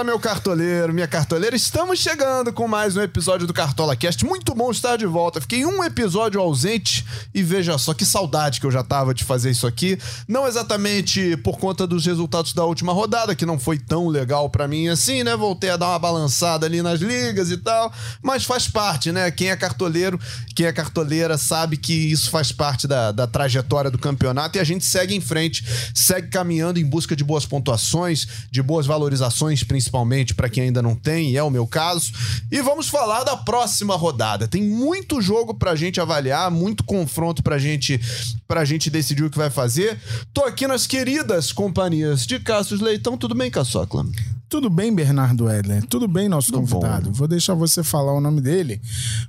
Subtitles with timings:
[0.00, 1.54] Fala, meu cartoleiro, minha cartoleira.
[1.54, 4.24] Estamos chegando com mais um episódio do Cartola Cast.
[4.24, 5.42] Muito bom estar de volta.
[5.42, 9.50] Fiquei um episódio ausente e veja só que saudade que eu já tava de fazer
[9.50, 9.98] isso aqui.
[10.26, 14.66] Não exatamente por conta dos resultados da última rodada, que não foi tão legal para
[14.66, 15.36] mim assim, né?
[15.36, 19.30] Voltei a dar uma balançada ali nas ligas e tal, mas faz parte, né?
[19.30, 20.18] Quem é cartoleiro,
[20.56, 24.64] quem é cartoleira sabe que isso faz parte da, da trajetória do campeonato e a
[24.64, 25.62] gente segue em frente,
[25.94, 29.89] segue caminhando em busca de boas pontuações, de boas valorizações principalmente
[30.34, 32.12] para quem ainda não tem, e é o meu caso.
[32.50, 34.48] E vamos falar da próxima rodada.
[34.48, 38.00] Tem muito jogo pra gente avaliar, muito confronto pra gente
[38.46, 39.98] pra gente decidir o que vai fazer.
[40.32, 43.16] Tô aqui nas queridas companhias de Cassius Leitão.
[43.16, 44.04] Tudo bem, Caçocla?
[44.48, 45.84] Tudo bem, Bernardo Edler?
[45.86, 47.10] Tudo bem, nosso Tudo convidado?
[47.10, 47.12] bom.
[47.12, 48.80] Vou deixar você falar o nome dele,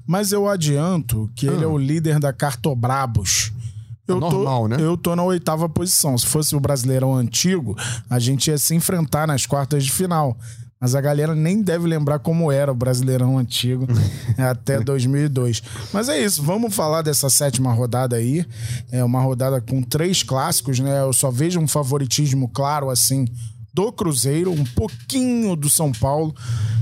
[0.07, 1.65] mas eu adianto que ele Ah.
[1.65, 3.51] é o líder da Cartobrabos.
[4.07, 4.77] Eu normal, tô, né?
[4.79, 6.17] Eu tô na oitava posição.
[6.17, 7.77] Se fosse o Brasileirão antigo,
[8.09, 10.37] a gente ia se enfrentar nas quartas de final.
[10.79, 13.85] Mas a galera nem deve lembrar como era o Brasileirão antigo
[14.35, 15.61] é, até 2002.
[15.93, 18.43] Mas é isso, vamos falar dessa sétima rodada aí.
[18.91, 21.01] É uma rodada com três clássicos, né?
[21.01, 23.27] Eu só vejo um favoritismo claro assim
[23.71, 26.33] do Cruzeiro, um pouquinho do São Paulo.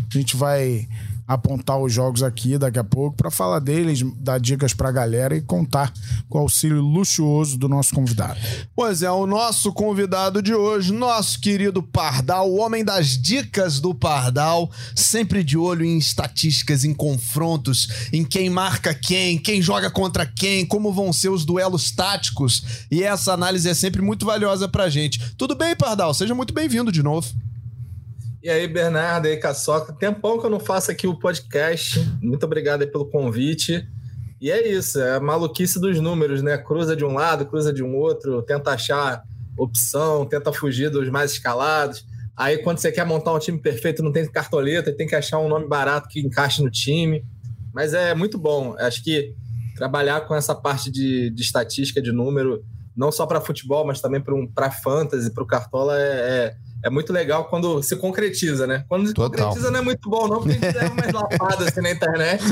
[0.10, 0.88] A gente vai
[1.30, 5.42] apontar os jogos aqui daqui a pouco para falar deles, dar dicas pra galera e
[5.42, 5.94] contar
[6.28, 8.40] com o auxílio luxuoso do nosso convidado.
[8.76, 13.94] Pois é, o nosso convidado de hoje, nosso querido Pardal, o homem das dicas do
[13.94, 20.26] Pardal, sempre de olho em estatísticas, em confrontos, em quem marca quem, quem joga contra
[20.26, 22.88] quem, como vão ser os duelos táticos.
[22.90, 25.36] E essa análise é sempre muito valiosa pra gente.
[25.38, 26.12] Tudo bem, Pardal?
[26.12, 27.32] Seja muito bem-vindo de novo.
[28.42, 29.92] E aí, Bernardo, e aí, Caçoca.
[29.92, 32.00] Tempão que eu não faço aqui o podcast.
[32.22, 33.86] Muito obrigado pelo convite.
[34.42, 36.58] E é isso, é a maluquice dos números, né?
[36.58, 39.22] Cruza de um lado, cruza de um outro, tenta achar
[39.58, 42.06] opção, tenta fugir dos mais escalados.
[42.38, 45.50] Aí, quando você quer montar um time perfeito, não tem cartoleta, tem que achar um
[45.50, 47.26] nome barato que encaixe no time.
[47.74, 48.76] Mas é muito bom.
[48.80, 49.36] Acho que
[49.76, 52.64] trabalhar com essa parte de, de estatística, de número,
[52.96, 54.50] não só para futebol, mas também para um,
[54.82, 58.86] fantasy, para o Cartola, é, é, é muito legal quando se concretiza, né?
[58.88, 59.48] Quando se Total.
[59.48, 62.44] concretiza não é muito bom, não, porque a gente leva umas lapadas assim na internet,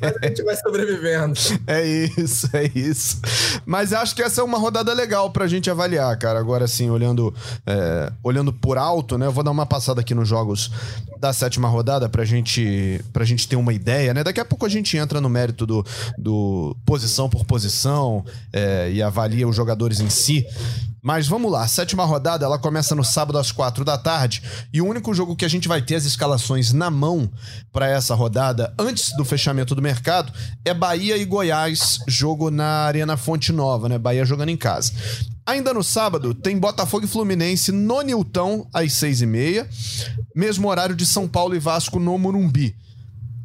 [0.00, 1.34] mas a gente vai sobrevivendo.
[1.66, 3.20] É isso, é isso.
[3.66, 6.38] Mas acho que essa é uma rodada legal pra gente avaliar, cara.
[6.38, 7.34] Agora, assim, olhando,
[7.66, 9.26] é, olhando por alto, né?
[9.26, 10.70] Eu vou dar uma passada aqui nos jogos
[11.18, 14.22] da sétima rodada pra gente, pra gente ter uma ideia, né?
[14.22, 15.84] Daqui a pouco a gente entra no mérito do,
[16.18, 20.46] do posição por posição é, e avalia os jogadores em si.
[21.04, 24.42] Mas vamos lá, sétima rodada ela começa no sábado às quatro da tarde
[24.72, 27.30] e o único jogo que a gente vai ter as escalações na mão
[27.70, 30.32] para essa rodada antes do fechamento do mercado
[30.64, 33.98] é Bahia e Goiás, jogo na Arena Fonte Nova, né?
[33.98, 34.92] Bahia jogando em casa.
[35.44, 39.68] Ainda no sábado tem Botafogo e Fluminense no Nilton às seis e meia,
[40.34, 42.74] mesmo horário de São Paulo e Vasco no Morumbi.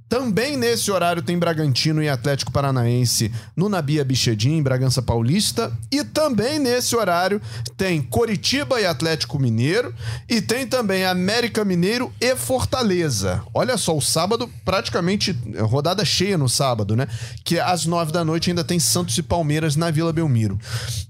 [0.09, 5.71] Também nesse horário tem Bragantino e Atlético Paranaense no Nabia Bichedin, em Bragança Paulista.
[5.91, 7.39] E também nesse horário
[7.77, 9.93] tem Coritiba e Atlético Mineiro.
[10.27, 13.43] E tem também América Mineiro e Fortaleza.
[13.53, 17.07] Olha só, o sábado, praticamente é, rodada cheia no sábado, né?
[17.43, 20.57] Que às nove da noite ainda tem Santos e Palmeiras na Vila Belmiro.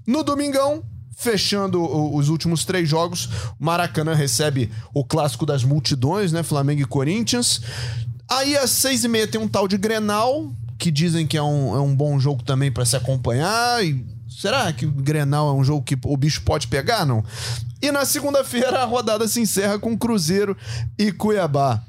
[0.06, 0.84] No domingão,
[1.20, 1.84] Fechando
[2.16, 3.28] os últimos três jogos,
[3.58, 6.42] Maracanã recebe o clássico das multidões, né?
[6.42, 7.60] Flamengo e Corinthians.
[8.30, 11.74] Aí às seis e meia tem um tal de Grenal, que dizem que é um,
[11.74, 13.84] é um bom jogo também pra se acompanhar.
[13.84, 17.24] E será que o Grenal é um jogo que o bicho pode pegar, não?
[17.82, 20.56] E na segunda-feira a rodada se encerra com Cruzeiro
[20.96, 21.82] e Cuiabá.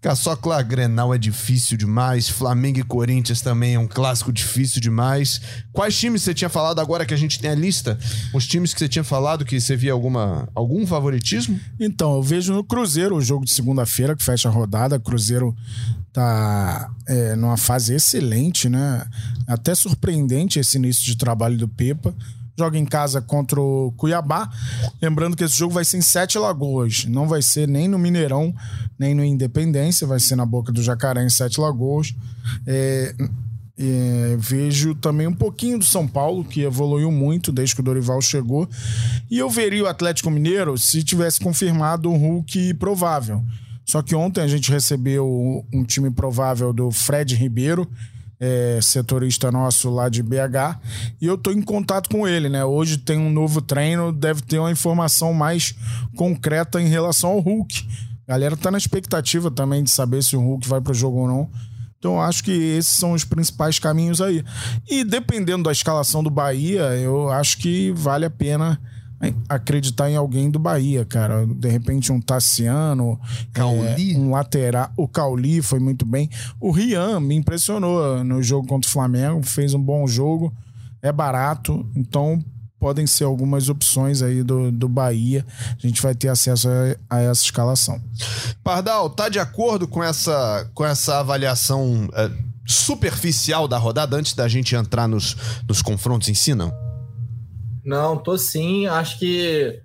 [0.00, 2.28] Caçocla Grenal é difícil demais.
[2.28, 5.40] Flamengo e Corinthians também é um clássico difícil demais.
[5.72, 7.98] Quais times você tinha falado agora que a gente tem a lista?
[8.32, 11.58] Os times que você tinha falado que você via alguma, algum favoritismo?
[11.78, 14.98] Então, eu vejo no Cruzeiro o jogo de segunda-feira, que fecha a rodada.
[14.98, 15.54] Cruzeiro
[16.12, 19.04] tá é, numa fase excelente, né?
[19.46, 22.14] Até surpreendente esse início de trabalho do Pepa.
[22.56, 24.48] Joga em casa contra o Cuiabá.
[25.02, 27.04] Lembrando que esse jogo vai ser em Sete Lagoas.
[27.06, 28.54] Não vai ser nem no Mineirão,
[28.98, 30.06] nem no Independência.
[30.06, 32.14] Vai ser na Boca do Jacaré, em Sete Lagoas.
[32.66, 33.14] É,
[33.76, 38.20] é, vejo também um pouquinho do São Paulo, que evoluiu muito desde que o Dorival
[38.22, 38.68] chegou.
[39.30, 43.42] E eu veria o Atlético Mineiro se tivesse confirmado um Hulk provável.
[43.84, 47.90] Só que ontem a gente recebeu um time provável do Fred Ribeiro,
[48.44, 50.78] é, setorista nosso lá de BH,
[51.18, 52.62] e eu tô em contato com ele, né?
[52.62, 55.74] Hoje tem um novo treino, deve ter uma informação mais
[56.14, 57.88] concreta em relação ao Hulk.
[58.28, 61.28] A galera tá na expectativa também de saber se o Hulk vai pro jogo ou
[61.28, 61.50] não.
[61.98, 64.44] Então, acho que esses são os principais caminhos aí.
[64.86, 68.78] E dependendo da escalação do Bahia, eu acho que vale a pena
[69.48, 71.46] acreditar em alguém do Bahia, cara.
[71.46, 73.20] De repente um Tassiano,
[73.52, 74.14] Cauli.
[74.14, 76.28] É, um lateral, o Cauli foi muito bem.
[76.60, 80.52] O Rian me impressionou no jogo contra o Flamengo, fez um bom jogo,
[81.00, 82.42] é barato, então
[82.78, 85.44] podem ser algumas opções aí do, do Bahia.
[85.70, 87.98] A gente vai ter acesso a, a essa escalação.
[88.62, 92.30] Pardal, tá de acordo com essa, com essa avaliação é,
[92.66, 95.34] superficial da rodada antes da gente entrar nos,
[95.66, 96.72] nos confrontos em si, não?
[97.84, 98.86] Não, tô sim.
[98.86, 99.80] Acho que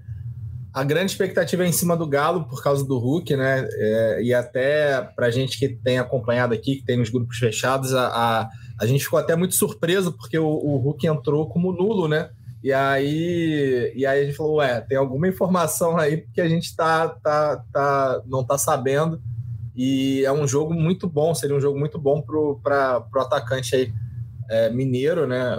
[0.74, 3.68] a grande expectativa é em cima do Galo por causa do Hulk, né?
[3.72, 8.07] É, e até pra gente que tem acompanhado aqui, que tem nos grupos fechados, a,
[8.07, 8.50] a,
[8.80, 12.30] a gente ficou até muito surpreso porque o, o, Hulk entrou como nulo, né?
[12.63, 16.75] E aí, e aí a gente falou, ué, tem alguma informação aí que a gente
[16.75, 19.22] tá, tá, tá, não tá sabendo.
[19.75, 22.22] E é um jogo muito bom, seria um jogo muito bom
[22.62, 23.94] pra, pro atacante aí
[24.50, 25.57] é, mineiro, né?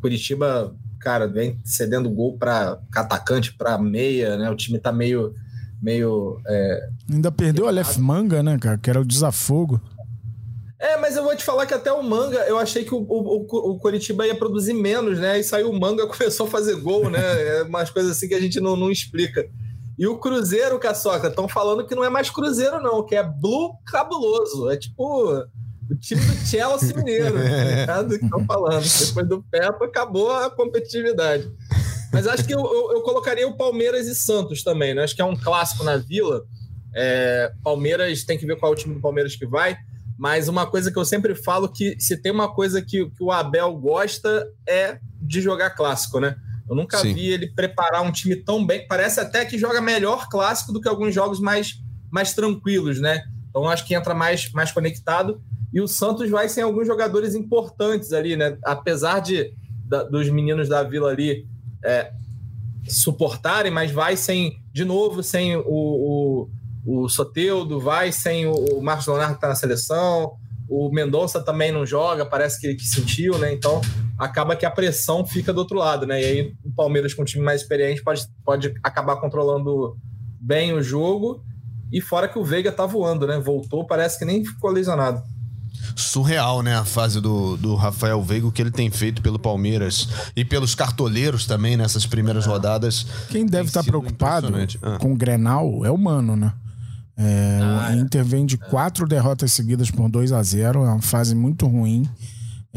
[0.00, 0.74] Curitiba
[1.06, 4.50] cara, vem cedendo gol para atacante, para meia, né?
[4.50, 5.32] O time tá meio.
[5.80, 6.88] meio é...
[7.08, 8.76] Ainda perdeu o Aleph Manga, né, cara?
[8.76, 9.80] Que era o desafogo.
[10.80, 13.70] É, mas eu vou te falar que até o Manga, eu achei que o, o,
[13.70, 15.38] o Curitiba ia produzir menos, né?
[15.38, 17.20] E saiu o Manga, começou a fazer gol, né?
[17.20, 19.48] É umas coisas assim que a gente não, não explica.
[19.96, 23.76] E o Cruzeiro, Caçoca, estão falando que não é mais Cruzeiro, não, que é Blue
[23.86, 24.68] Cabuloso.
[24.70, 25.46] É tipo
[25.90, 27.36] o time do Chelsea mineiro,
[27.86, 28.82] tá que estão falando.
[28.82, 31.50] Depois do Peppa, acabou a competitividade.
[32.12, 35.02] Mas acho que eu, eu, eu, colocaria o Palmeiras e Santos também, né?
[35.02, 36.42] Acho que é um clássico na Vila.
[36.94, 39.76] É, Palmeiras tem que ver qual é o time do Palmeiras que vai.
[40.18, 43.30] Mas uma coisa que eu sempre falo que se tem uma coisa que, que o
[43.30, 46.36] Abel gosta é de jogar clássico, né?
[46.68, 47.12] Eu nunca Sim.
[47.12, 48.86] vi ele preparar um time tão bem.
[48.88, 51.74] Parece até que joga melhor clássico do que alguns jogos mais,
[52.10, 53.22] mais tranquilos, né?
[53.50, 55.40] Então acho que entra mais, mais conectado.
[55.76, 58.56] E o Santos vai sem alguns jogadores importantes ali, né?
[58.64, 59.52] Apesar de
[59.84, 61.46] da, dos meninos da Vila ali
[61.84, 62.12] é,
[62.88, 66.48] suportarem, mas vai sem, de novo, sem o, o,
[66.86, 70.32] o Soteudo, vai sem o, o Marcos Leonardo que está na seleção,
[70.66, 73.52] o Mendonça também não joga, parece que, que sentiu, né?
[73.52, 73.82] Então
[74.18, 76.22] acaba que a pressão fica do outro lado, né?
[76.22, 79.94] E aí o Palmeiras com um time mais experiente pode, pode acabar controlando
[80.40, 81.44] bem o jogo.
[81.92, 83.38] E fora que o Veiga tá voando, né?
[83.38, 85.35] Voltou, parece que nem ficou lesionado
[85.96, 86.76] surreal, né?
[86.76, 90.74] A fase do, do Rafael Veiga, o que ele tem feito pelo Palmeiras e pelos
[90.74, 92.48] cartoleiros também nessas primeiras é.
[92.48, 93.06] rodadas.
[93.30, 94.48] Quem deve estar tá preocupado
[94.82, 94.98] ah.
[94.98, 96.52] com o Grenal é o Mano, né?
[97.16, 97.96] É, ah, o é.
[97.96, 102.06] Inter vem de quatro derrotas seguidas por 2 a 0 é uma fase muito ruim.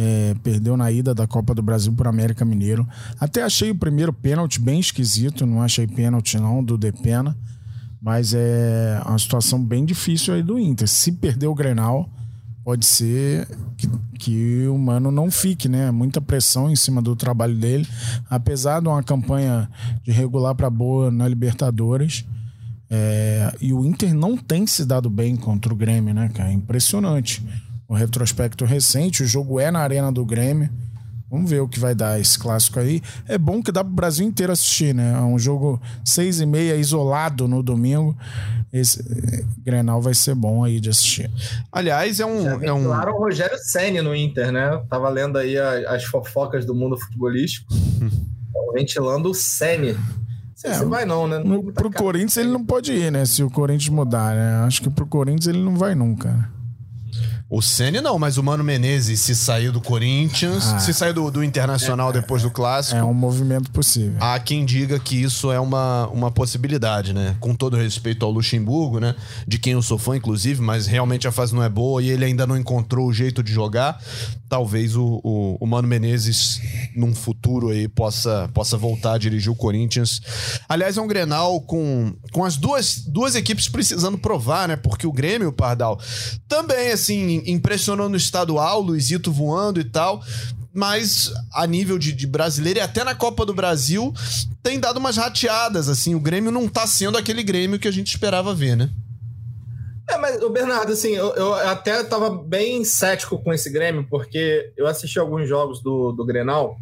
[0.02, 2.88] É, perdeu na ida da Copa do Brasil por América Mineiro.
[3.20, 7.36] Até achei o primeiro pênalti bem esquisito, não achei pênalti não, do Depena.
[8.02, 10.88] Mas é uma situação bem difícil aí do Inter.
[10.88, 12.10] Se perder o Grenal,
[12.70, 13.90] pode ser que,
[14.20, 15.90] que o Mano não fique, né?
[15.90, 17.88] Muita pressão em cima do trabalho dele.
[18.30, 19.68] Apesar de uma campanha
[20.04, 22.28] de regular para boa na Libertadores.
[22.88, 26.52] É, e o Inter não tem se dado bem contra o Grêmio, né, cara?
[26.52, 27.44] Impressionante.
[27.88, 30.70] O retrospecto recente, o jogo é na arena do Grêmio.
[31.30, 33.02] Vamos ver o que vai dar esse clássico aí.
[33.28, 35.14] É bom que dá pro Brasil inteiro assistir, né?
[35.14, 38.18] É um jogo seis e meia isolado no domingo.
[38.74, 41.30] Esse eh, Grenal vai ser bom aí de assistir.
[41.72, 42.44] Aliás, é um.
[42.44, 42.90] Já é um...
[42.90, 44.82] o Rogério Senni no Inter, né?
[44.90, 47.68] tava lendo aí as fofocas do mundo futebolístico.
[48.74, 49.98] ventilando o Senni.
[50.64, 51.42] É, você vai não, né?
[51.44, 53.26] Não pro Corinthians ele não pode ir, né?
[53.26, 54.66] Se o Corinthians mudar, né?
[54.66, 56.50] Acho que pro Corinthians ele não vai nunca.
[57.52, 61.32] O Ceni não, mas o Mano Menezes se saiu do Corinthians, ah, se saiu do,
[61.32, 63.00] do Internacional é, depois do Clássico.
[63.00, 64.18] É um movimento possível.
[64.20, 67.36] Há quem diga que isso é uma, uma possibilidade, né?
[67.40, 69.16] Com todo respeito ao Luxemburgo, né?
[69.48, 72.24] De quem eu sou fã, inclusive, mas realmente a fase não é boa e ele
[72.24, 74.00] ainda não encontrou o jeito de jogar.
[74.48, 76.62] Talvez o, o, o Mano Menezes,
[76.96, 80.22] num futuro aí, possa, possa voltar a dirigir o Corinthians.
[80.68, 84.76] Aliás, é um Grenal com, com as duas, duas equipes precisando provar, né?
[84.76, 86.00] Porque o Grêmio, o Pardal,
[86.48, 90.22] também, assim, impressionou no estadual, Luizito voando e tal.
[90.74, 94.14] Mas a nível de, de, brasileiro e até na Copa do Brasil
[94.62, 96.14] tem dado umas rateadas, assim.
[96.14, 98.90] O Grêmio não tá sendo aquele Grêmio que a gente esperava ver, né?
[100.10, 104.72] É, mas o Bernardo, assim, eu, eu até tava bem cético com esse Grêmio, porque
[104.76, 106.78] eu assisti alguns jogos do, do Grenal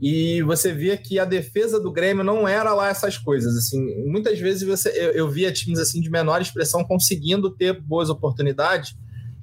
[0.00, 3.54] e você via que a defesa do Grêmio não era lá essas coisas.
[3.54, 8.08] Assim, muitas vezes você, eu, eu via times assim de menor expressão conseguindo ter boas
[8.08, 8.94] oportunidades.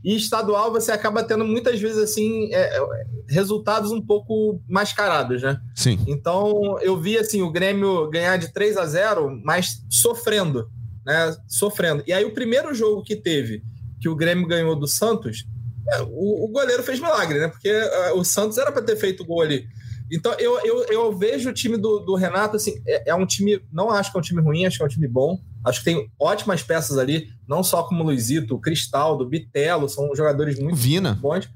[0.07, 2.79] E estadual você acaba tendo muitas vezes assim é,
[3.27, 5.59] resultados um pouco mascarados, né?
[5.75, 5.99] Sim.
[6.07, 10.69] Então eu vi assim o Grêmio ganhar de 3 a 0, mas sofrendo,
[11.05, 11.35] né?
[11.45, 12.05] Sofrendo.
[12.07, 13.61] E aí o primeiro jogo que teve
[13.99, 15.45] que o Grêmio ganhou do Santos,
[15.91, 17.49] é, o, o goleiro fez milagre, né?
[17.49, 19.67] Porque uh, o Santos era para ter feito o gol ali.
[20.09, 23.61] Então, eu, eu, eu vejo o time do, do Renato, assim, é, é, um time,
[23.73, 25.37] não acho que é um time ruim, acho que é um time bom.
[25.67, 29.89] Acho que tem ótimas peças ali, não só como o Luizito, o Cristaldo, o Bitelo,
[29.89, 31.13] são jogadores muito Vina.
[31.13, 31.49] bons.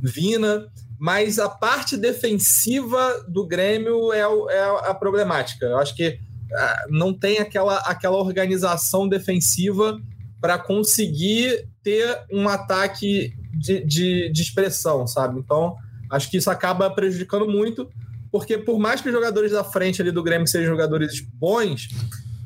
[0.00, 0.66] Vina.
[0.98, 5.66] Mas a parte defensiva do Grêmio é, é a problemática.
[5.66, 6.18] Eu acho que
[6.54, 10.00] ah, não tem aquela, aquela organização defensiva
[10.40, 15.38] para conseguir ter um ataque de, de, de expressão, sabe?
[15.38, 15.76] Então,
[16.12, 17.88] Acho que isso acaba prejudicando muito,
[18.30, 21.88] porque por mais que os jogadores da frente ali do Grêmio sejam jogadores bons,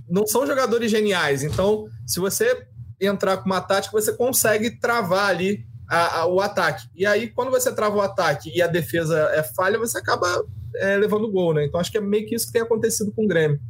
[0.08, 1.42] não são jogadores geniais.
[1.42, 2.66] Então, se você
[3.00, 6.88] entrar com uma tática, você consegue travar ali a, a, o ataque.
[6.94, 10.44] E aí, quando você trava o ataque e a defesa é falha, você acaba
[10.76, 11.64] é, levando gol, né?
[11.64, 13.60] Então, acho que é meio que isso que tem acontecido com o Grêmio.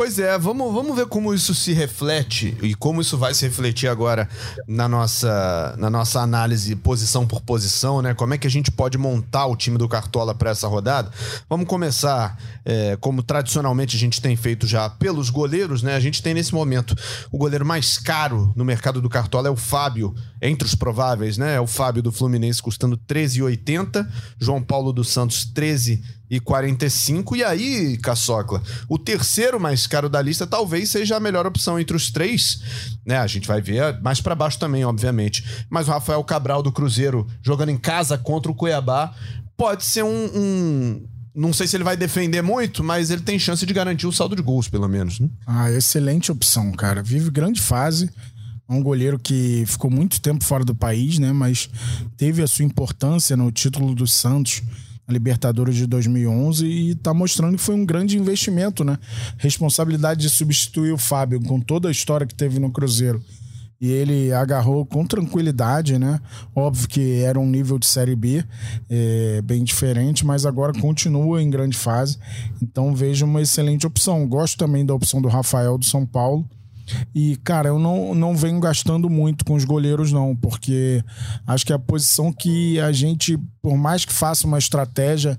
[0.00, 3.86] Pois é, vamos, vamos ver como isso se reflete e como isso vai se refletir
[3.86, 4.26] agora
[4.66, 8.14] na nossa, na nossa análise posição por posição, né?
[8.14, 11.10] Como é que a gente pode montar o time do Cartola para essa rodada?
[11.50, 15.94] Vamos começar, é, como tradicionalmente a gente tem feito já, pelos goleiros, né?
[15.96, 16.96] A gente tem nesse momento
[17.30, 21.56] o goleiro mais caro no mercado do Cartola é o Fábio, entre os prováveis, né?
[21.56, 27.36] É o Fábio do Fluminense custando 13,80, João Paulo dos Santos 13 e 45.
[27.36, 31.96] E aí, Caçocla, o terceiro mais caro da lista talvez seja a melhor opção entre
[31.96, 32.62] os três.
[33.04, 33.18] Né?
[33.18, 35.44] A gente vai ver mais para baixo também, obviamente.
[35.68, 39.12] Mas o Rafael Cabral do Cruzeiro jogando em casa contra o Cuiabá
[39.56, 43.64] pode ser um, um não sei se ele vai defender muito, mas ele tem chance
[43.64, 45.18] de garantir o saldo de gols, pelo menos.
[45.20, 45.28] Né?
[45.46, 47.02] Ah, excelente opção, cara.
[47.02, 48.10] Vive grande fase.
[48.68, 51.32] É um goleiro que ficou muito tempo fora do país, né?
[51.32, 51.68] Mas
[52.16, 54.62] teve a sua importância no título do Santos
[55.10, 58.98] Libertadores de 2011 e está mostrando que foi um grande investimento, né?
[59.36, 63.22] Responsabilidade de substituir o Fábio com toda a história que teve no Cruzeiro.
[63.80, 66.20] E ele agarrou com tranquilidade, né?
[66.54, 68.44] Óbvio que era um nível de Série B
[68.90, 72.18] é, bem diferente, mas agora continua em grande fase.
[72.62, 74.28] Então vejo uma excelente opção.
[74.28, 76.46] Gosto também da opção do Rafael do São Paulo
[77.14, 81.02] e, cara, eu não, não venho gastando muito com os goleiros, não, porque
[81.46, 85.38] acho que a posição que a gente, por mais que faça uma estratégia,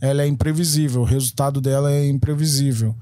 [0.00, 1.02] ela é imprevisível.
[1.02, 2.94] O resultado dela é imprevisível.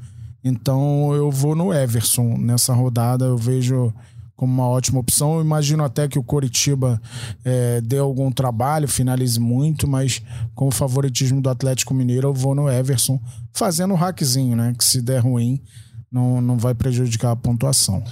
[0.43, 3.25] Então eu vou no Everson nessa rodada.
[3.25, 3.93] Eu vejo
[4.39, 5.35] como uma ótima opção.
[5.35, 7.03] Eu imagino até que o Coritiba
[7.45, 10.23] é, dê algum trabalho, finalize muito, mas
[10.55, 13.21] com o favoritismo do Atlético Mineiro, eu vou no Everson,
[13.53, 14.73] fazendo o hackzinho, né?
[14.79, 15.61] Que se der ruim,
[16.11, 18.03] não, não vai prejudicar a pontuação.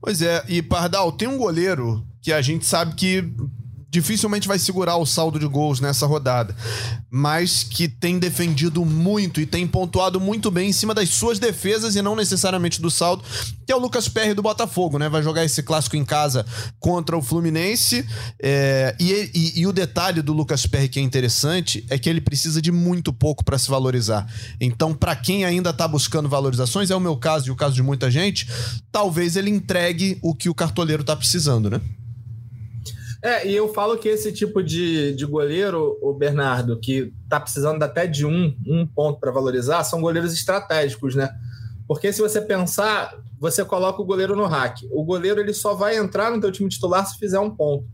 [0.00, 3.32] Pois é, e Pardal, tem um goleiro que a gente sabe que
[3.92, 6.56] dificilmente vai segurar o saldo de gols nessa rodada,
[7.10, 11.94] mas que tem defendido muito e tem pontuado muito bem em cima das suas defesas
[11.94, 13.22] e não necessariamente do saldo,
[13.66, 15.10] que é o Lucas Perry do Botafogo, né?
[15.10, 16.46] Vai jogar esse clássico em casa
[16.80, 18.06] contra o Fluminense.
[18.42, 22.22] É, e, e, e, o detalhe do Lucas Perry que é interessante é que ele
[22.22, 24.26] precisa de muito pouco para se valorizar.
[24.58, 27.82] Então, para quem ainda tá buscando valorizações, é o meu caso e o caso de
[27.82, 28.48] muita gente,
[28.90, 31.78] talvez ele entregue o que o cartoleiro tá precisando, né?
[33.22, 37.80] É, e eu falo que esse tipo de, de goleiro, o Bernardo, que tá precisando
[37.80, 41.32] até de um, um ponto para valorizar, são goleiros estratégicos, né?
[41.86, 44.78] Porque se você pensar, você coloca o goleiro no hack.
[44.90, 47.86] O goleiro ele só vai entrar no teu time titular se fizer um ponto.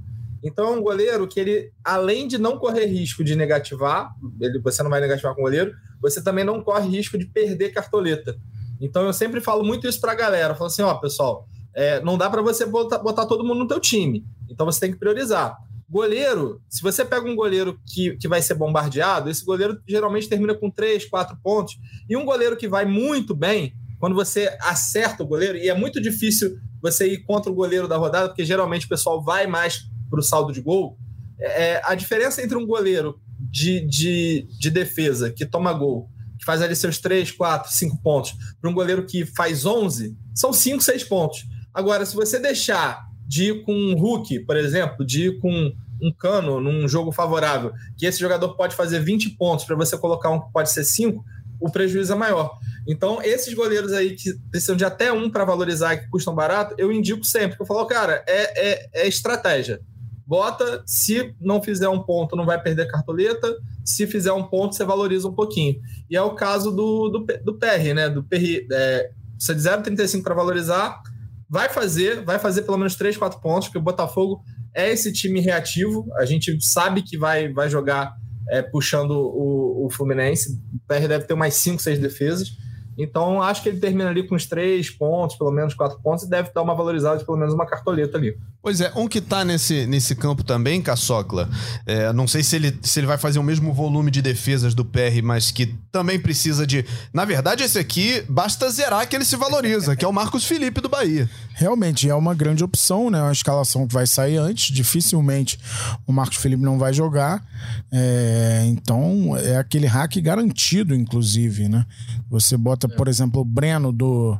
[0.42, 4.82] Então é um goleiro que ele, além de não correr risco de negativar, ele, você
[4.82, 8.37] não vai negativar com o goleiro, você também não corre risco de perder cartoleta.
[8.80, 10.54] Então eu sempre falo muito isso para a galera.
[10.54, 11.47] falo assim, ó, pessoal,
[11.78, 14.26] é, não dá para você botar, botar todo mundo no teu time.
[14.50, 15.56] Então você tem que priorizar.
[15.88, 20.56] Goleiro, se você pega um goleiro que, que vai ser bombardeado, esse goleiro geralmente termina
[20.56, 21.78] com 3, 4 pontos.
[22.11, 26.00] E um goleiro que vai muito bem, quando você acerta o goleiro, e é muito
[26.00, 30.18] difícil você ir contra o goleiro da rodada, porque geralmente o pessoal vai mais para
[30.18, 30.99] o saldo de gol.
[31.40, 36.61] É, a diferença entre um goleiro de, de, de defesa que toma gol, que faz
[36.61, 41.04] ali seus 3, 4, 5 pontos, para um goleiro que faz 11, são 5, 6
[41.04, 41.47] pontos.
[41.78, 46.12] Agora, se você deixar de ir com um Hulk, por exemplo, de ir com um
[46.12, 50.40] cano num jogo favorável, que esse jogador pode fazer 20 pontos para você colocar um
[50.40, 51.25] que pode ser 5,
[51.61, 52.58] o prejuízo é maior.
[52.85, 56.90] Então, esses goleiros aí que precisam de até um para valorizar que custam barato, eu
[56.90, 57.56] indico sempre.
[57.61, 59.80] Eu falo, cara, é, é, é estratégia.
[60.26, 63.56] Bota, se não fizer um ponto, não vai perder cartoleta.
[63.85, 65.80] se fizer um ponto, você valoriza um pouquinho.
[66.11, 68.08] E é o caso do, do, do PR, né?
[68.11, 71.00] Do PR, é, você de 0,35 para valorizar,
[71.49, 74.43] vai fazer, vai fazer pelo menos 3, 4 pontos, porque o Botafogo
[74.75, 76.07] é esse time reativo.
[76.17, 78.14] A gente sabe que vai, vai jogar
[78.50, 80.52] é, puxando o, o Fluminense.
[80.75, 82.50] O PR deve ter mais 5, 6 defesas.
[82.99, 86.28] Então, acho que ele termina ali com uns três pontos, pelo menos quatro pontos, e
[86.28, 88.37] deve dar uma valorizada de pelo menos uma cartoleta ali.
[88.61, 91.49] Pois é, um que tá nesse, nesse campo também, Caçocla,
[91.87, 94.85] é, não sei se ele, se ele vai fazer o mesmo volume de defesas do
[94.85, 96.85] PR, mas que também precisa de.
[97.12, 100.81] Na verdade, esse aqui basta zerar que ele se valoriza, que é o Marcos Felipe
[100.81, 101.31] do Bahia.
[101.55, 103.23] Realmente é uma grande opção, né?
[103.23, 104.75] Uma escalação que vai sair antes.
[104.75, 105.59] Dificilmente
[106.07, 107.45] o Marcos Felipe não vai jogar.
[107.93, 111.87] É, então é aquele hack garantido, inclusive, né?
[112.31, 114.38] Você bota, por exemplo, o Breno do,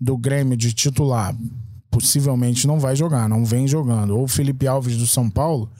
[0.00, 1.34] do Grêmio de titular
[1.90, 4.16] possivelmente não vai jogar, não vem jogando.
[4.16, 5.70] Ou o Felipe Alves do São Paulo,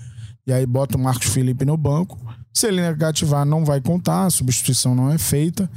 [0.46, 2.18] e aí bota o Marcos Felipe no banco.
[2.52, 5.70] Se ele negativar, não vai contar, a substituição não é feita.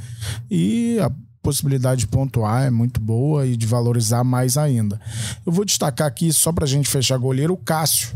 [0.50, 1.10] E a
[1.42, 5.00] possibilidade de pontuar é muito boa e de valorizar mais ainda.
[5.46, 8.08] Eu vou destacar aqui, só pra gente fechar goleiro, o Cássio.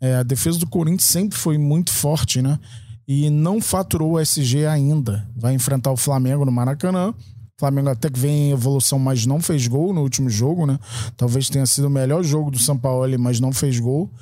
[0.00, 2.58] É, a defesa do Corinthians sempre foi muito forte, né?
[3.08, 5.26] E não faturou o SG ainda.
[5.34, 7.14] Vai enfrentar o Flamengo no Maracanã.
[7.58, 10.78] Flamengo até que vem em evolução, mas não fez gol no último jogo, né?
[11.16, 14.12] Talvez tenha sido o melhor jogo do São Paulo, mas não fez gol.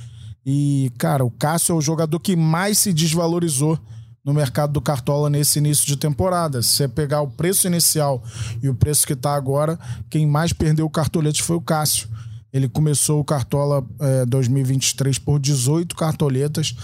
[0.47, 3.79] E, cara, o Cássio é o jogador que mais se desvalorizou
[4.25, 6.63] no mercado do Cartola nesse início de temporada.
[6.63, 8.23] Se você pegar o preço inicial
[8.63, 12.09] e o preço que está agora, quem mais perdeu o cartolete foi o Cássio.
[12.53, 16.75] Ele começou o Cartola é, 2023 por 18 cartoletas,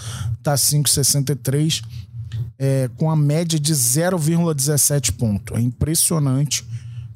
[0.43, 1.81] tá 5,63
[2.63, 5.57] é, com a média de 0,17 ponto.
[5.57, 6.63] É impressionante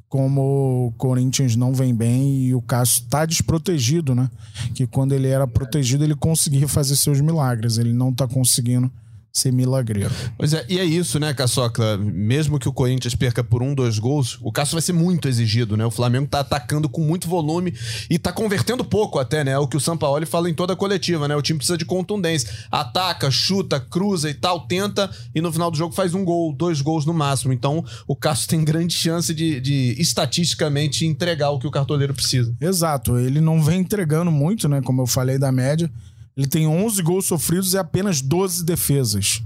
[0.08, 4.28] como o Corinthians não vem bem e o Cássio está desprotegido, né?
[4.74, 7.78] Que quando ele era protegido, ele conseguia fazer seus milagres.
[7.78, 8.90] Ele não está conseguindo
[9.38, 10.10] ser milagreiro.
[10.38, 11.98] Pois é, e é isso, né, Caçocla?
[11.98, 15.76] Mesmo que o Corinthians perca por um, dois gols, o Cássio vai ser muito exigido,
[15.76, 15.84] né?
[15.84, 17.74] O Flamengo tá atacando com muito volume
[18.08, 19.52] e tá convertendo pouco até, né?
[19.52, 21.36] É o que o Sampaoli fala em toda a coletiva, né?
[21.36, 22.50] O time precisa de contundência.
[22.70, 26.80] Ataca, chuta, cruza e tal, tenta e no final do jogo faz um gol, dois
[26.80, 27.52] gols no máximo.
[27.52, 32.54] Então o Cássio tem grande chance de, de estatisticamente entregar o que o cartoleiro precisa.
[32.60, 34.80] Exato, ele não vem entregando muito, né?
[34.80, 35.90] Como eu falei da média.
[36.36, 39.42] Ele tem 11 gols sofridos e apenas 12 defesas.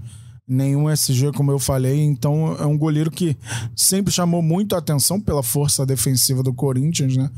[0.46, 2.00] Nenhum SG, como eu falei.
[2.00, 3.37] Então é um goleiro que
[3.76, 7.31] sempre chamou muito a atenção pela força defensiva do Corinthians, né?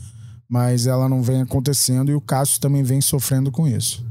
[0.48, 4.04] Mas ela não vem acontecendo e o Cássio também vem sofrendo com isso.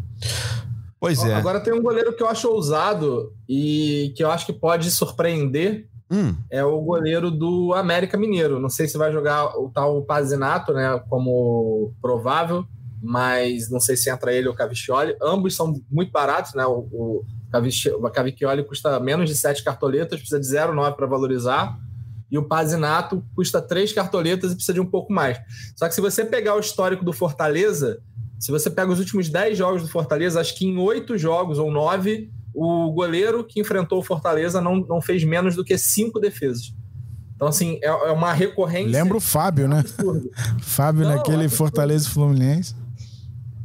[1.00, 1.34] Pois é.
[1.34, 5.88] Agora tem um goleiro que eu acho ousado e que eu acho que pode surpreender.
[6.12, 6.36] Hum.
[6.52, 8.60] É o goleiro do América Mineiro.
[8.60, 11.02] Não sei se vai jogar o tal Pazinato, né?
[11.10, 12.68] Como provável
[13.02, 15.16] mas não sei se entra ele ou o Cavicchioli.
[15.22, 16.66] Ambos são muito baratos, né?
[16.66, 17.26] O, o,
[17.98, 21.78] o Cavicchioli custa menos de 7 cartoletas, precisa de 0,9 para valorizar.
[22.30, 25.40] E o Pazinato custa 3 cartoletas e precisa de um pouco mais.
[25.76, 28.00] Só que se você pegar o histórico do Fortaleza,
[28.40, 31.72] se você pega os últimos 10 jogos do Fortaleza, acho que em 8 jogos ou
[31.72, 36.74] 9, o goleiro que enfrentou o Fortaleza não, não fez menos do que 5 defesas.
[37.36, 38.92] Então, assim, é, é uma recorrência.
[38.92, 39.84] Lembra o Fábio, né?
[40.62, 42.76] Fábio não, naquele Fortaleza Fluminense.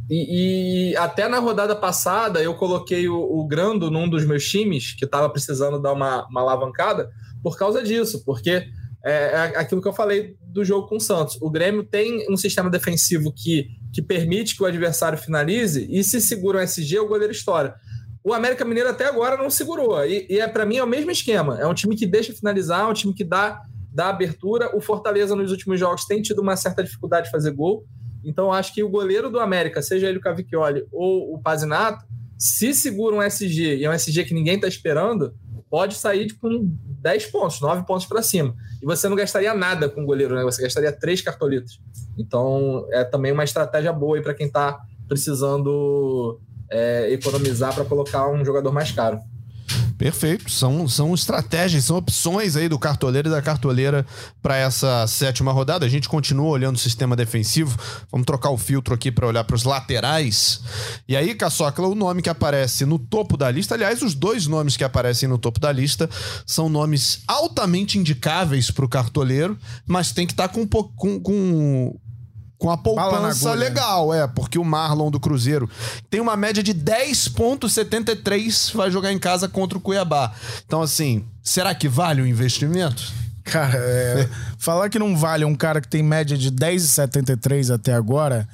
[0.08, 4.94] E, e, até na rodada passada eu coloquei o, o Grando num dos meus times
[4.94, 7.10] que estava precisando dar uma, uma alavancada
[7.42, 8.68] por causa disso, porque
[9.04, 11.38] é, é, aquilo que eu falei do jogo com o Santos.
[11.40, 16.20] O Grêmio tem um sistema defensivo que, que permite que o adversário finalize e se
[16.20, 17.76] segura o SG, o goleiro estoura.
[18.24, 20.04] O América Mineiro até agora não segurou.
[20.04, 21.56] E, e é para mim é o mesmo esquema.
[21.60, 24.76] É um time que deixa finalizar, é um time que dá, dá abertura.
[24.76, 27.84] O Fortaleza nos últimos jogos tem tido uma certa dificuldade de fazer gol.
[28.26, 32.04] Então, acho que o goleiro do América, seja ele o Cavicchioli ou o Pazinato,
[32.36, 35.32] se segura um SG e é um SG que ninguém está esperando,
[35.70, 36.68] pode sair com tipo,
[37.02, 38.54] 10 pontos, 9 pontos para cima.
[38.82, 40.42] E você não gastaria nada com o goleiro, né?
[40.42, 41.80] Você gastaria três cartolitos.
[42.18, 48.44] Então, é também uma estratégia boa para quem está precisando é, economizar para colocar um
[48.44, 49.18] jogador mais caro.
[49.96, 50.50] Perfeito.
[50.50, 54.06] São, são estratégias, são opções aí do cartoleiro e da cartoleira
[54.42, 55.86] para essa sétima rodada.
[55.86, 57.76] A gente continua olhando o sistema defensivo.
[58.10, 60.60] Vamos trocar o filtro aqui para olhar para os laterais.
[61.08, 64.76] E aí, Caçocla, o nome que aparece no topo da lista, aliás, os dois nomes
[64.76, 66.08] que aparecem no topo da lista
[66.44, 71.98] são nomes altamente indicáveis para o cartoleiro, mas tem que estar tá com, com, com
[72.58, 75.68] com a poupança legal, é, porque o Marlon do Cruzeiro
[76.08, 80.32] tem uma média de 10,73, vai jogar em casa contra o Cuiabá.
[80.64, 83.12] Então, assim, será que vale o investimento?
[83.46, 84.28] Cara, é,
[84.58, 88.46] falar que não vale um cara que tem média de 10,73 até agora,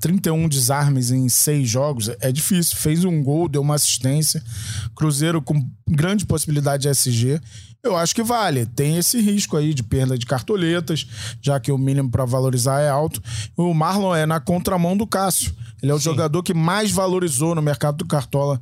[0.00, 2.76] 31 desarmes em seis jogos, é difícil.
[2.76, 4.42] Fez um gol, deu uma assistência.
[4.94, 7.40] Cruzeiro com grande possibilidade de SG.
[7.82, 8.66] Eu acho que vale.
[8.66, 11.06] Tem esse risco aí de perda de cartoletas,
[11.40, 13.22] já que o mínimo para valorizar é alto.
[13.56, 15.54] O Marlon é na contramão do Cássio.
[15.82, 16.04] Ele é o Sim.
[16.04, 18.60] jogador que mais valorizou no mercado do Cartola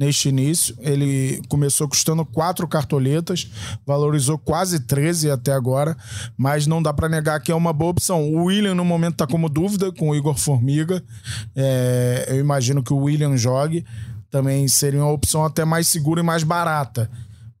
[0.00, 0.74] neste início.
[0.78, 3.46] Ele começou custando quatro cartoletas,
[3.86, 5.94] valorizou quase 13 até agora,
[6.38, 8.32] mas não dá para negar que é uma boa opção.
[8.32, 11.04] O William, no momento, está como dúvida com o Igor Formiga.
[11.54, 13.84] É, eu imagino que o William jogue.
[14.30, 17.10] Também seria uma opção até mais segura e mais barata.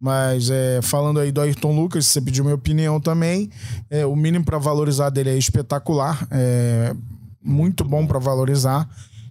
[0.00, 3.50] Mas é, falando aí do Ayrton Lucas, você pediu minha opinião também.
[3.90, 6.94] É, o mínimo para valorizar dele é espetacular, é
[7.42, 8.88] muito bom para valorizar.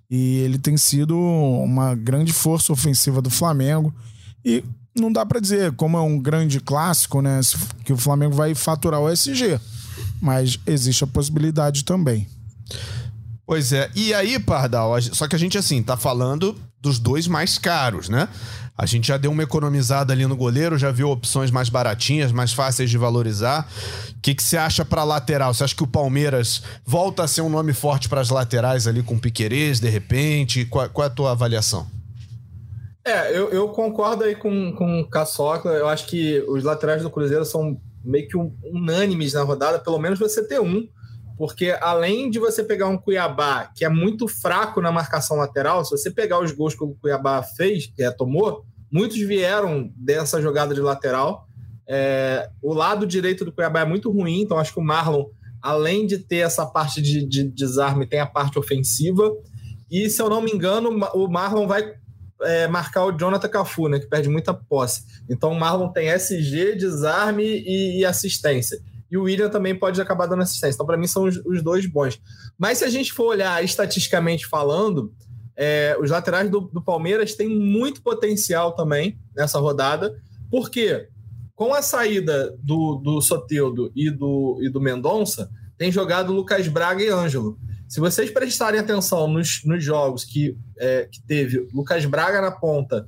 [0.10, 3.94] E ele tem sido uma grande força ofensiva do Flamengo.
[4.44, 4.64] E
[4.96, 7.40] não dá para dizer, como é um grande clássico, né,
[7.84, 9.60] que o Flamengo vai faturar o SG.
[10.22, 12.28] Mas existe a possibilidade também.
[13.46, 13.90] Pois é.
[13.96, 18.28] E aí, Pardal, só que a gente, assim, tá falando dos dois mais caros, né?
[18.82, 22.54] A gente já deu uma economizada ali no goleiro, já viu opções mais baratinhas, mais
[22.54, 23.70] fáceis de valorizar.
[24.18, 25.54] O que, que você acha para lateral?
[25.54, 29.04] Você acha que o Palmeiras volta a ser um nome forte para as laterais ali
[29.04, 30.64] com Piquerez, de repente?
[30.64, 31.88] Qual, qual, é a tua avaliação?
[33.04, 35.72] É, eu, eu concordo aí com, com o Caçocla.
[35.72, 40.18] Eu acho que os laterais do Cruzeiro são meio que unânimes na rodada, pelo menos
[40.18, 40.88] você ter um.
[41.40, 45.90] Porque além de você pegar um Cuiabá que é muito fraco na marcação lateral, se
[45.90, 50.82] você pegar os gols que o Cuiabá fez, é, tomou, Muitos vieram dessa jogada de
[50.82, 51.48] lateral.
[51.88, 55.26] É, o lado direito do Cuiabá é muito ruim, então acho que o Marlon,
[55.62, 59.32] além de ter essa parte de, de desarme, tem a parte ofensiva.
[59.92, 61.94] E se eu não me engano, o Marlon vai
[62.42, 65.04] é, marcar o Jonathan Cafu, né, que perde muita posse.
[65.30, 68.80] Então o Marlon tem SG, desarme e, e assistência.
[69.12, 70.76] E o William também pode acabar dando assistência.
[70.76, 72.20] Então, para mim, são os, os, dois bons.
[72.58, 75.14] Mas se a gente for olhar estatisticamente falando,
[75.56, 80.16] é, os laterais do, do, Palmeiras têm muito potencial também nessa rodada,
[80.50, 81.08] porque
[81.56, 87.04] com a saída do, do Soteudo e do, e do Mendonça, tem jogado Lucas Braga
[87.04, 87.58] e Ângelo.
[87.88, 93.08] Se vocês prestarem atenção nos, nos jogos que, é, que teve Lucas Braga na ponta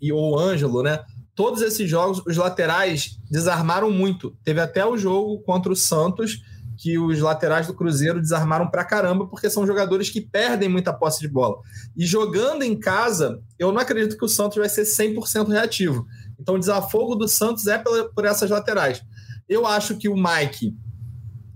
[0.00, 1.00] e o Ângelo, né?
[1.36, 4.34] Todos esses jogos, os laterais desarmaram muito.
[4.42, 6.42] Teve até o jogo contra o Santos,
[6.78, 11.20] que os laterais do Cruzeiro desarmaram pra caramba, porque são jogadores que perdem muita posse
[11.20, 11.58] de bola.
[11.94, 16.06] E jogando em casa, eu não acredito que o Santos vai ser 100% reativo.
[16.40, 19.02] Então o desafogo do Santos é por essas laterais.
[19.46, 20.74] Eu acho que o Mike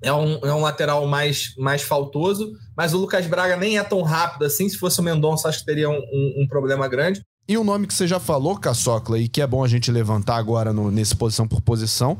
[0.02, 4.02] é um, é um lateral mais, mais faltoso, mas o Lucas Braga nem é tão
[4.02, 4.68] rápido assim.
[4.68, 7.24] Se fosse o Mendonça, acho que teria um, um, um problema grande.
[7.50, 10.36] E um nome que você já falou, Caçocla, e que é bom a gente levantar
[10.36, 12.16] agora no, nesse posição por posição,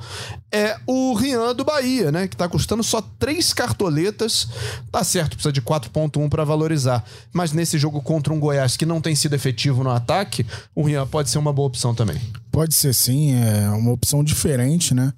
[0.50, 2.26] é o Rian do Bahia, né?
[2.26, 4.48] Que tá custando só três cartoletas.
[4.90, 7.04] Tá certo, precisa de 4.1 para valorizar.
[7.32, 11.06] Mas nesse jogo contra um Goiás que não tem sido efetivo no ataque, o Rian
[11.06, 12.20] pode ser uma boa opção também.
[12.50, 15.12] Pode ser sim, é uma opção diferente, né?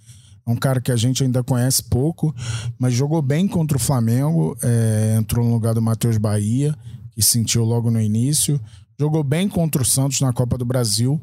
[0.47, 2.35] É um cara que a gente ainda conhece pouco,
[2.79, 6.77] mas jogou bem contra o Flamengo, é, entrou no lugar do Matheus Bahia,
[7.15, 8.61] que sentiu logo no início
[9.03, 11.21] jogou bem contra o Santos na Copa do Brasil.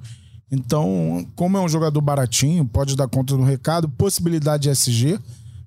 [0.51, 3.87] Então, como é um jogador baratinho, pode dar conta do recado.
[3.87, 5.17] Possibilidade de SG,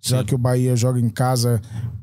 [0.02, 0.26] já Sim.
[0.26, 1.58] que o Bahia joga em casa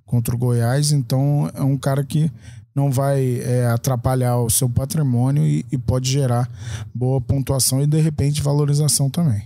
[0.07, 0.91] contra o Goiás.
[0.91, 2.31] Então, é um cara que
[2.75, 6.49] não vai é, atrapalhar o seu patrimônio e, e, pode gerar
[6.93, 9.41] boa pontuação e de repente valorização também.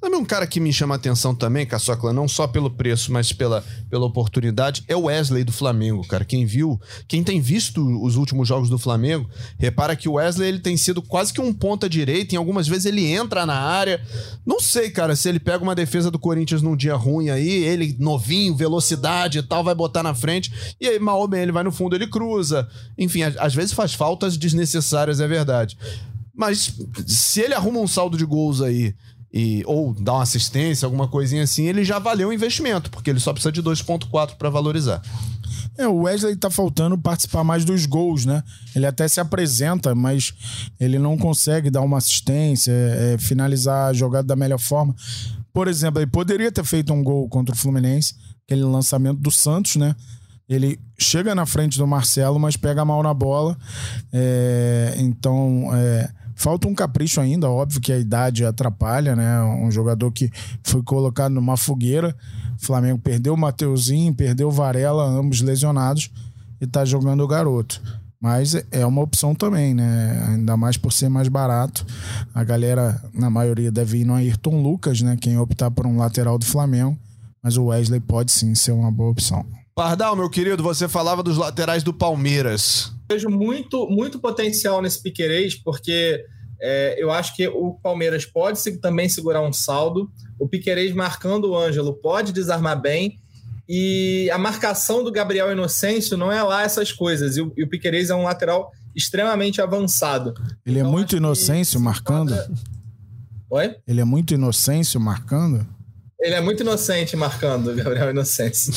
[0.00, 3.32] Sabe um cara que me chama a atenção também, Caçocla, não só pelo preço, mas
[3.32, 6.24] pela, pela oportunidade, é o Wesley do Flamengo, cara.
[6.24, 10.58] Quem viu, quem tem visto os últimos jogos do Flamengo, repara que o Wesley ele
[10.58, 14.02] tem sido quase que um ponta direita, em algumas vezes ele entra na área.
[14.44, 17.96] Não sei, cara, se ele pega uma defesa do Corinthians num dia ruim aí, ele
[17.98, 21.94] novinho, velocidade e tal, vai botar na frente, e aí bem ele vai no fundo,
[21.94, 22.63] ele cruza,
[22.98, 25.76] enfim, às vezes faz faltas desnecessárias, é verdade.
[26.34, 26.74] Mas
[27.06, 28.94] se ele arruma um saldo de gols aí
[29.32, 33.20] e, ou dá uma assistência, alguma coisinha assim, ele já valeu o investimento, porque ele
[33.20, 35.02] só precisa de 2,4 para valorizar.
[35.76, 38.44] É, o Wesley tá faltando participar mais dos gols, né?
[38.76, 40.32] Ele até se apresenta, mas
[40.78, 44.94] ele não consegue dar uma assistência, é, finalizar a jogada da melhor forma.
[45.52, 49.74] Por exemplo, ele poderia ter feito um gol contra o Fluminense, aquele lançamento do Santos,
[49.76, 49.96] né?
[50.48, 53.56] Ele chega na frente do Marcelo, mas pega mal na bola.
[54.12, 57.48] É, então, é, falta um capricho ainda.
[57.48, 59.42] Óbvio que a idade atrapalha, né?
[59.42, 60.30] Um jogador que
[60.62, 62.14] foi colocado numa fogueira.
[62.60, 66.10] O Flamengo perdeu o Mateuzinho, perdeu o Varela, ambos lesionados,
[66.60, 67.80] e tá jogando o garoto.
[68.20, 70.26] Mas é uma opção também, né?
[70.28, 71.84] Ainda mais por ser mais barato.
[72.34, 75.16] A galera, na maioria, deve ir no Ayrton Lucas, né?
[75.20, 76.98] Quem optar por um lateral do Flamengo.
[77.42, 79.44] Mas o Wesley pode sim ser uma boa opção.
[79.74, 82.92] Pardal, meu querido, você falava dos laterais do Palmeiras.
[83.10, 86.24] Vejo muito, muito potencial nesse Piquerez, porque
[86.62, 90.08] é, eu acho que o Palmeiras pode também segurar um saldo.
[90.38, 93.18] O Piquerez marcando o Ângelo pode desarmar bem.
[93.68, 97.36] E a marcação do Gabriel Inocêncio não é lá essas coisas.
[97.36, 100.34] E o, e o Piquerez é um lateral extremamente avançado.
[100.64, 102.32] Ele é então, é muito Inocêncio marcando?
[103.50, 103.74] Oi?
[103.88, 105.66] Ele é muito Inocêncio marcando?
[106.24, 108.72] Ele é muito inocente marcando, Gabriel Inocêncio.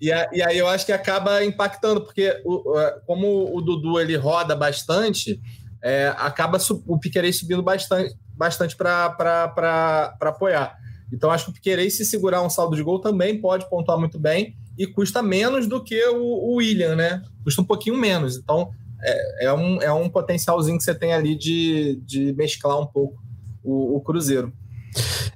[0.00, 2.62] E, a, e aí eu acho que acaba impactando, porque o,
[3.06, 5.40] como o Dudu ele roda bastante,
[5.82, 10.76] é, acaba o Piquerez subindo bastante, bastante para apoiar.
[11.12, 14.18] Então acho que o Piquerez, se segurar um saldo de gol, também pode pontuar muito
[14.18, 17.22] bem e custa menos do que o, o William, né?
[17.44, 18.36] Custa um pouquinho menos.
[18.36, 18.70] Então
[19.02, 23.20] é, é, um, é um potencialzinho que você tem ali de, de mesclar um pouco
[23.62, 24.52] o, o Cruzeiro.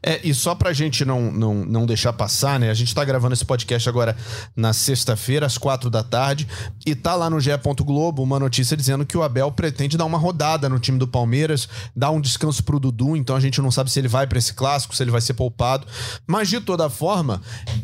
[0.06, 2.68] É, e só pra gente não, não, não deixar passar, né?
[2.68, 4.14] A gente tá gravando esse podcast agora
[4.54, 6.46] na sexta-feira, às quatro da tarde,
[6.84, 7.50] e tá lá no GE.
[7.84, 11.68] Globo uma notícia dizendo que o Abel pretende dar uma rodada no time do Palmeiras,
[11.94, 14.52] dar um descanso pro Dudu, então a gente não sabe se ele vai para esse
[14.52, 15.86] clássico, se ele vai ser poupado.
[16.26, 17.40] Mas de toda forma,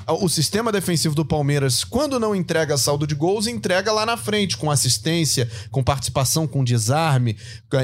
[0.06, 4.56] o sistema defensivo do Palmeiras, quando não entrega saldo de gols, entrega lá na frente,
[4.56, 7.37] com assistência, com participação, com desarme,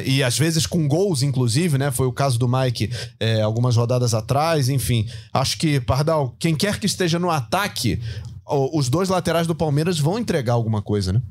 [0.04, 1.90] e às vezes com gols, inclusive, né?
[1.90, 5.08] Foi o caso do Mike é, algumas rodadas atrás atrás, enfim.
[5.32, 8.00] Acho que, Pardal, quem quer que esteja no ataque,
[8.44, 11.22] os dois laterais do Palmeiras vão entregar alguma coisa, né?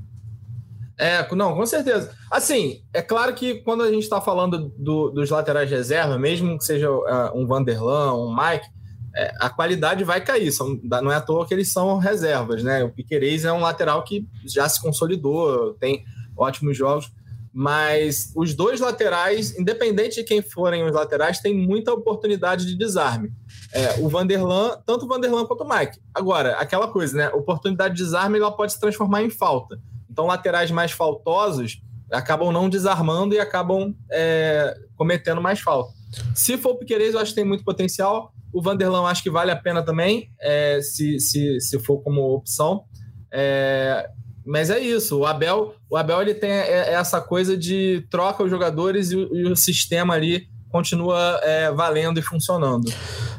[0.98, 2.12] É, não, com certeza.
[2.32, 6.58] Assim, é claro que quando a gente está falando do, dos laterais de reserva, mesmo
[6.58, 8.66] que seja uh, um Vanderlan, um Mike,
[9.14, 10.52] é, a qualidade vai cair.
[10.52, 12.84] São, não é à toa que eles são reservas, né?
[12.84, 16.04] O Piquerez é um lateral que já se consolidou, tem
[16.38, 17.12] ótimos jogos.
[17.58, 23.32] Mas os dois laterais, independente de quem forem os laterais, tem muita oportunidade de desarme.
[23.72, 25.98] É, o Vanderlan, tanto o Vanderlan quanto o Mike.
[26.14, 27.30] Agora, aquela coisa, né?
[27.30, 29.80] Oportunidade de desarme ela pode se transformar em falta.
[30.10, 35.94] Então, laterais mais faltosos acabam não desarmando e acabam é, cometendo mais falta.
[36.36, 38.34] Se for o Piqueires, eu acho que tem muito potencial.
[38.52, 42.84] O Vanderlan acho que vale a pena também, é, se, se, se for como opção.
[43.32, 44.10] É,
[44.46, 48.44] mas é isso, o Abel, o Abel ele tem é, é essa coisa de troca
[48.44, 52.92] os jogadores e o, e o sistema ali continua é, valendo e funcionando.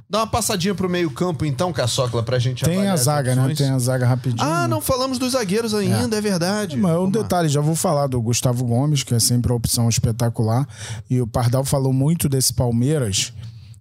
[0.08, 3.54] Dá uma passadinha pro meio-campo, então, Caçocla, pra gente Tem a zaga, né?
[3.54, 4.42] Tem a zaga rapidinho.
[4.42, 6.76] Ah, não falamos dos zagueiros ainda, é, é verdade.
[6.76, 10.66] Mas um detalhe, já vou falar do Gustavo Gomes, que é sempre a opção espetacular.
[11.10, 13.32] E o Pardal falou muito desse Palmeiras.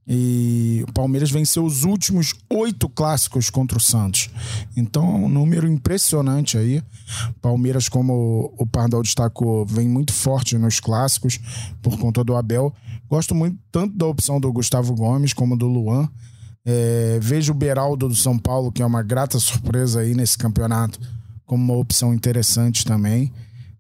[0.07, 4.29] E o Palmeiras venceu os últimos oito clássicos contra o Santos.
[4.77, 6.83] Então, um número impressionante aí.
[7.41, 11.39] Palmeiras, como o Pardal destacou, vem muito forte nos clássicos
[11.81, 12.71] por conta do Abel.
[13.09, 16.07] Gosto muito tanto da opção do Gustavo Gomes como do Luan.
[16.63, 20.99] É, vejo o Beraldo do São Paulo, que é uma grata surpresa aí nesse campeonato,
[21.45, 23.31] como uma opção interessante também.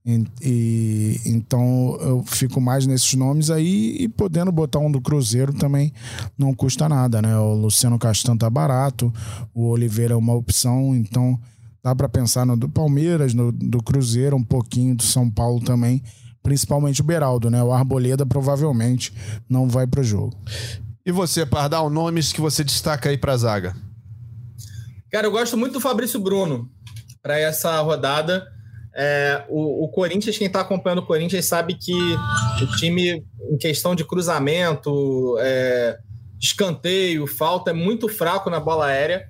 [0.05, 5.51] E, e, então eu fico mais nesses nomes aí e podendo botar um do Cruzeiro
[5.51, 5.91] também
[6.37, 7.35] não custa nada, né?
[7.39, 9.11] O Luciano Castan tá barato,
[9.51, 11.39] o Oliveira é uma opção, então
[11.83, 16.03] dá para pensar no do Palmeiras, no do Cruzeiro, um pouquinho do São Paulo também,
[16.43, 17.63] principalmente o Beraldo, né?
[17.63, 19.11] O Arboleda provavelmente
[19.49, 20.37] não vai pro jogo.
[21.03, 23.75] E você, Pardal, nomes que você destaca aí pra zaga?
[25.11, 26.69] Cara, eu gosto muito do Fabrício Bruno
[27.23, 28.54] para essa rodada
[28.97, 33.93] é, o, o, Corinthians, quem está acompanhando o Corinthians, sabe que o time, em questão
[33.93, 35.97] de cruzamento, é,
[36.39, 39.27] escanteio, falta, é muito fraco na bola aérea.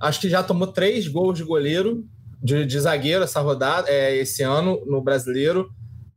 [0.00, 2.02] Acho que já tomou três gols de goleiro,
[2.42, 5.68] de, de zagueiro essa rodada, é, esse ano no brasileiro.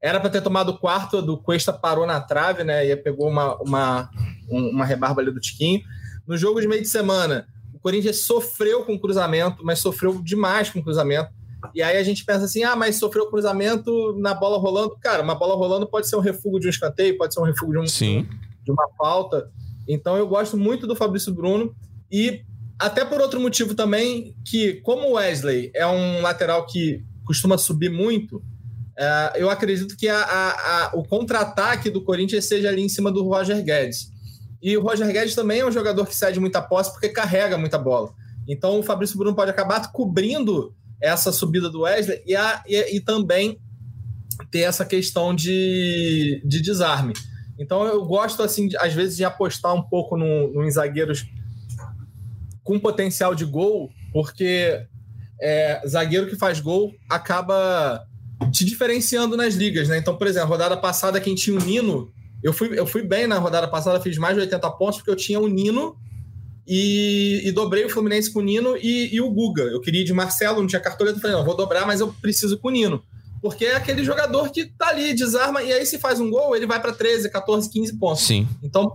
[0.01, 2.87] Era para ter tomado o quarto, do Cuesta parou na trave, né?
[2.87, 4.09] E pegou uma, uma,
[4.49, 5.81] uma rebarba ali do Tiquinho.
[6.25, 10.81] No jogo de meio de semana, o Corinthians sofreu com cruzamento, mas sofreu demais com
[10.81, 11.40] cruzamento
[11.73, 14.95] e aí a gente pensa assim: ah, mas sofreu cruzamento na bola rolando.
[15.01, 17.73] Cara, uma bola rolando pode ser um refúgio de um escanteio, pode ser um refúgio
[17.73, 18.27] de, um, Sim.
[18.63, 19.49] de uma falta.
[19.87, 21.75] Então eu gosto muito do Fabrício Bruno
[22.11, 22.43] e
[22.79, 27.89] até por outro motivo também, que como o Wesley é um lateral que costuma subir
[27.89, 28.43] muito,
[28.97, 33.11] é, eu acredito que a, a, a, o contra-ataque do Corinthians seja ali em cima
[33.11, 34.11] do Roger Guedes.
[34.61, 37.77] E o Roger Guedes também é um jogador que cede muita posse porque carrega muita
[37.77, 38.13] bola.
[38.47, 42.99] Então o Fabrício Bruno pode acabar cobrindo essa subida do Wesley e, a, e, e
[43.01, 43.59] também
[44.51, 47.13] ter essa questão de, de desarme.
[47.57, 51.25] Então eu gosto, assim, de, às vezes, de apostar um pouco no, no em zagueiros
[52.63, 54.85] com potencial de gol, porque
[55.41, 58.05] é, zagueiro que faz gol acaba
[58.51, 59.97] te diferenciando nas ligas, né?
[59.97, 62.11] Então, por exemplo, a rodada passada, quem tinha o Nino,
[62.41, 65.15] eu fui, eu fui bem na rodada passada, fiz mais de 80 pontos, porque eu
[65.15, 65.95] tinha o Nino
[66.73, 69.63] e, e dobrei o Fluminense com o Nino e, e, o Guga.
[69.63, 72.57] Eu queria ir de Marcelo, não tinha cartoleta, falei, não, vou dobrar, mas eu preciso
[72.57, 73.03] com o Nino.
[73.41, 76.65] Porque é aquele jogador que tá ali, desarma, e aí se faz um gol, ele
[76.65, 78.23] vai para 13, 14, 15 pontos.
[78.23, 78.47] Sim.
[78.63, 78.93] Então,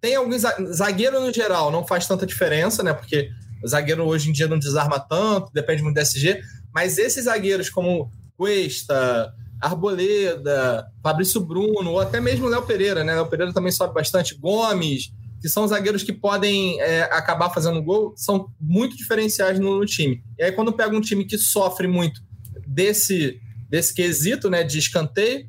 [0.00, 0.42] tem alguns.
[0.72, 2.94] Zagueiro no geral não faz tanta diferença, né?
[2.94, 3.28] Porque
[3.60, 6.40] o zagueiro hoje em dia não desarma tanto, depende muito do SG.
[6.72, 13.16] Mas esses zagueiros como Cuesta, Arboleda, Fabrício Bruno, ou até mesmo Léo Pereira, né?
[13.16, 18.14] Léo Pereira também sobe bastante, Gomes, que são zagueiros que podem é, acabar fazendo gol,
[18.16, 20.22] são muito diferenciais no, no, time.
[20.38, 22.20] E aí, quando pega um time que sofre muito
[22.66, 25.48] desse, desse quesito, né, de escanteio,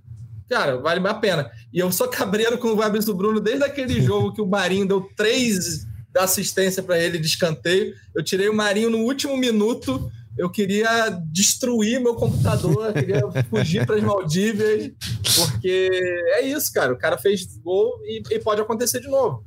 [0.49, 1.49] cara, vale a pena.
[1.73, 5.09] E eu sou cabreiro com o Fabrício Bruno desde aquele jogo que o Marinho deu
[5.15, 5.85] três
[6.17, 7.93] assistência para ele de escanteio.
[8.15, 13.95] Eu tirei o Marinho no último minuto eu queria destruir meu computador, queria fugir para
[13.95, 14.91] as Maldívias,
[15.35, 15.89] porque
[16.35, 16.93] é isso, cara.
[16.93, 19.43] O cara fez gol e, e pode acontecer de novo.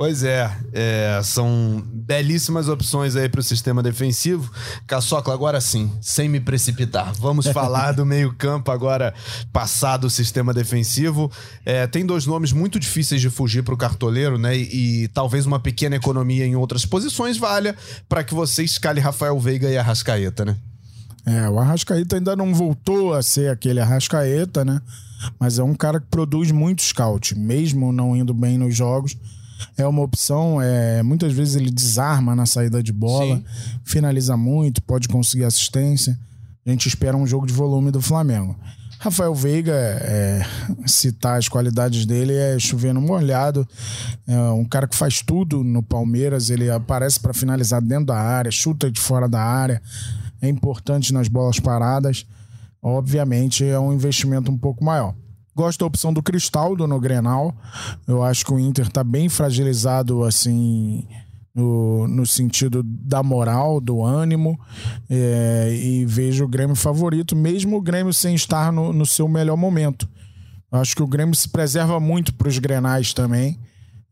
[0.00, 4.50] Pois é, é, são belíssimas opções aí para o sistema defensivo.
[4.86, 7.12] Caçocla, agora sim, sem me precipitar.
[7.18, 9.12] Vamos falar do meio-campo agora,
[9.52, 11.30] passado o sistema defensivo.
[11.66, 14.56] É, tem dois nomes muito difíceis de fugir para o cartoleiro, né?
[14.56, 17.76] E, e, talvez uma pequena economia em outras posições valha
[18.08, 20.56] para que você escale Rafael Veiga e Arrascaeta, né?
[21.26, 24.80] É, o Arrascaeta ainda não voltou a ser aquele Arrascaeta, né?
[25.38, 29.14] Mas é um cara que produz muito scout, mesmo não indo bem nos jogos
[29.76, 30.60] é uma opção.
[30.60, 33.44] É, muitas vezes ele desarma na saída de bola, Sim.
[33.84, 36.18] finaliza muito, pode conseguir assistência.
[36.66, 38.56] A gente espera um jogo de volume do Flamengo.
[39.00, 40.44] Rafael Veiga, é,
[40.84, 43.66] citar as qualidades dele é chover no molhado.
[44.28, 46.50] É um cara que faz tudo no Palmeiras.
[46.50, 49.80] Ele aparece para finalizar dentro da área, chuta de fora da área.
[50.42, 52.26] É importante nas bolas paradas.
[52.82, 55.14] Obviamente é um investimento um pouco maior.
[55.54, 57.54] Gosto da opção do Cristaldo no Grenal.
[58.06, 61.06] Eu acho que o Inter está bem fragilizado, assim,
[61.54, 64.58] no, no sentido da moral, do ânimo.
[65.08, 69.56] É, e vejo o Grêmio favorito, mesmo o Grêmio sem estar no, no seu melhor
[69.56, 70.08] momento.
[70.70, 73.58] Acho que o Grêmio se preserva muito para os Grenais também.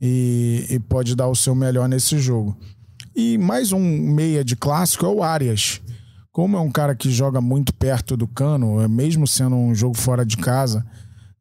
[0.00, 2.56] E, e pode dar o seu melhor nesse jogo.
[3.16, 5.80] E mais um meia de clássico é o Arias.
[6.30, 10.24] Como é um cara que joga muito perto do cano, mesmo sendo um jogo fora
[10.24, 10.86] de casa,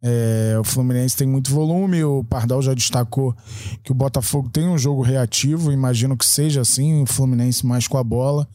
[0.10, 3.36] é, o Fluminense tem muito volume, o Pardal já destacou
[3.84, 7.98] que o Botafogo tem um jogo reativo, imagino que seja assim, o Fluminense mais com
[7.98, 8.48] a bola.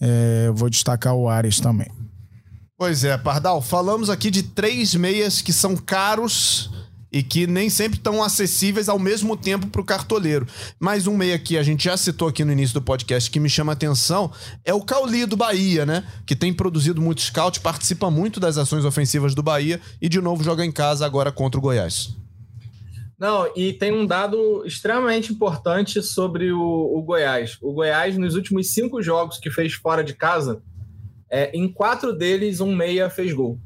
[0.00, 1.88] É, vou destacar o Ares também.
[2.76, 6.70] Pois é, Pardal, falamos aqui de três meias que são caros
[7.12, 10.46] e que nem sempre estão acessíveis ao mesmo tempo para o cartoleiro.
[10.78, 13.48] Mais um meia que a gente já citou aqui no início do podcast que me
[13.48, 14.30] chama a atenção
[14.64, 16.06] é o Cauli do Bahia, né?
[16.26, 20.44] Que tem produzido muito scout, participa muito das ações ofensivas do Bahia e de novo
[20.44, 22.14] joga em casa agora contra o Goiás.
[23.18, 27.58] Não, e tem um dado extremamente importante sobre o, o Goiás.
[27.60, 30.62] O Goiás, nos últimos cinco jogos que fez fora de casa,
[31.28, 33.58] é, em quatro deles, um meia fez gol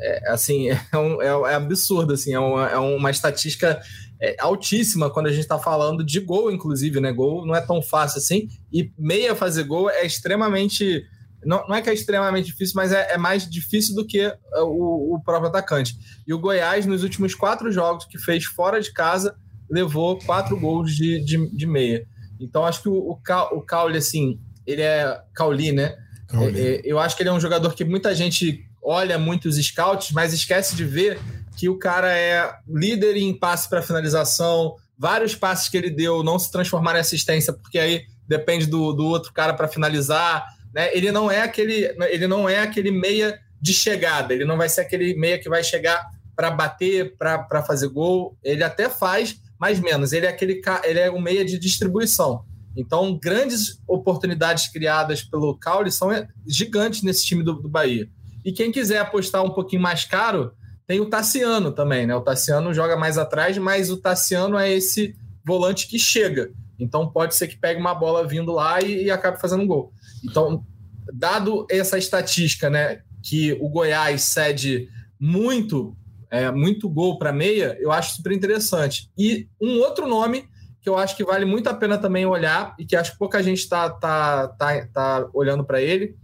[0.00, 3.80] é, assim, é, um, é, é, absurdo, assim, é uma, é uma estatística
[4.20, 7.12] é, altíssima quando a gente está falando de gol, inclusive, né?
[7.12, 11.04] Gol não é tão fácil assim, e meia fazer gol é extremamente.
[11.44, 15.14] Não, não é que é extremamente difícil, mas é, é mais difícil do que o,
[15.14, 15.96] o, próprio atacante.
[16.26, 19.36] E o Goiás, nos últimos quatro jogos que fez fora de casa,
[19.70, 22.04] levou quatro gols de, de, de meia.
[22.40, 23.20] Então, acho que o, o,
[23.52, 25.96] o Caule, assim, ele é Cauli, né?
[26.30, 30.12] É, eu acho que ele é um jogador que muita gente olha muito os scouts,
[30.12, 31.18] mas esquece de ver
[31.56, 36.38] que o cara é líder em passe para finalização, vários passes que ele deu não
[36.38, 40.46] se transformaram em assistência, porque aí depende do, do outro cara para finalizar.
[40.74, 40.90] Né?
[40.94, 44.82] Ele não é aquele, ele não é aquele meia de chegada, ele não vai ser
[44.82, 48.36] aquele meia que vai chegar para bater, para fazer gol.
[48.44, 50.12] Ele até faz, mas menos.
[50.12, 52.44] Ele é aquele ele é um meia de distribuição.
[52.76, 56.10] Então, grandes oportunidades criadas pelo Caule são
[56.46, 58.08] gigantes nesse time do, do Bahia.
[58.44, 60.52] E quem quiser apostar um pouquinho mais caro,
[60.86, 62.14] tem o Tassiano também, né?
[62.14, 66.50] O Tassiano joga mais atrás, mas o Tassiano é esse volante que chega.
[66.78, 69.92] Então pode ser que pegue uma bola vindo lá e, e acabe fazendo um gol.
[70.24, 70.64] Então,
[71.12, 74.88] dado essa estatística, né, que o Goiás cede
[75.20, 75.96] muito,
[76.30, 79.10] é, muito gol para meia, eu acho super interessante.
[79.18, 80.48] E um outro nome
[80.80, 83.42] que eu acho que vale muito a pena também olhar e que acho que pouca
[83.42, 86.16] gente está tá, tá, tá olhando para ele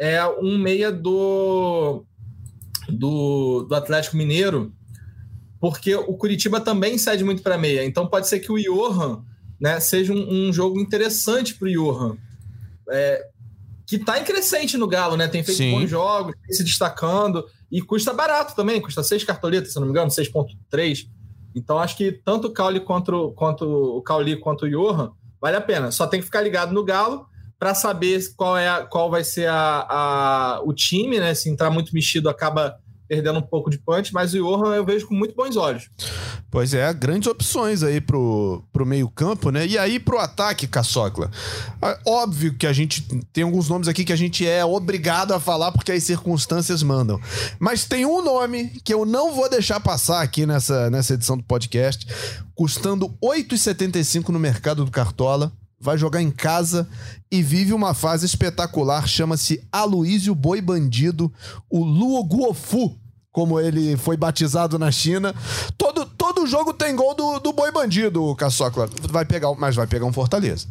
[0.00, 2.06] é um meia do,
[2.88, 4.72] do, do Atlético Mineiro,
[5.60, 7.84] porque o Curitiba também cede muito para meia.
[7.84, 9.22] Então pode ser que o Johan
[9.60, 12.16] né, seja um, um jogo interessante para o Johan.
[12.90, 13.26] É,
[13.86, 15.28] que tá em crescente no Galo, né?
[15.28, 15.72] Tem feito Sim.
[15.72, 20.10] bons jogos, se destacando e custa barato também, custa seis cartoletas, se não me engano,
[20.10, 21.08] 6.3.
[21.54, 25.60] Então acho que tanto o Cauli quanto, quanto o Cauli quanto o Johan vale a
[25.60, 25.90] pena.
[25.90, 27.26] Só tem que ficar ligado no Galo
[27.60, 31.34] para saber qual é a, qual vai ser a, a, o time, né?
[31.34, 35.06] Se entrar muito mexido acaba perdendo um pouco de punch, mas o Johan eu vejo
[35.06, 35.90] com muito bons olhos.
[36.48, 39.66] Pois é, grandes opções aí pro, pro meio-campo, né?
[39.66, 41.30] E aí pro ataque, Caçocla.
[41.82, 43.02] Ah, óbvio que a gente
[43.32, 47.20] tem alguns nomes aqui que a gente é obrigado a falar porque as circunstâncias mandam.
[47.58, 51.42] Mas tem um nome que eu não vou deixar passar aqui nessa, nessa edição do
[51.42, 52.06] podcast,
[52.54, 56.86] custando R$ 8,75 no mercado do Cartola vai jogar em casa
[57.30, 59.08] e vive uma fase espetacular.
[59.08, 61.32] Chama-se Aloísio Boi Bandido,
[61.70, 62.96] o Luo Guofu,
[63.32, 65.34] como ele foi batizado na China.
[65.78, 68.88] Todo, todo jogo tem gol do, do Boi Bandido, Caçocla.
[69.08, 70.66] Vai pegar, mas vai pegar um Fortaleza.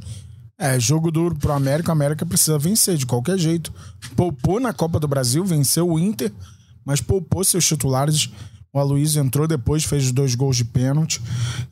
[0.57, 1.89] É, jogo duro pro América.
[1.89, 3.73] O América precisa vencer de qualquer jeito.
[4.15, 6.31] Poupou na Copa do Brasil, venceu o Inter,
[6.85, 8.29] mas poupou seus titulares.
[8.71, 11.21] O Aloysio entrou depois, fez dois gols de pênalti.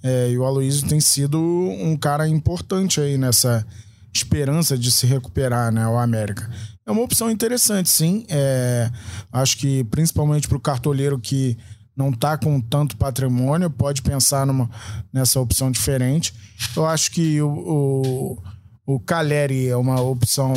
[0.01, 3.65] É, e o Aloysio tem sido um cara importante aí nessa
[4.13, 5.87] esperança de se recuperar, né?
[5.87, 6.49] O América.
[6.85, 8.25] É uma opção interessante, sim.
[8.29, 8.89] É,
[9.31, 11.57] acho que principalmente para o cartoleiro que
[11.95, 14.69] não está com tanto patrimônio, pode pensar numa,
[15.11, 16.33] nessa opção diferente.
[16.75, 18.43] Eu acho que o, o,
[18.85, 20.53] o Caleri é uma opção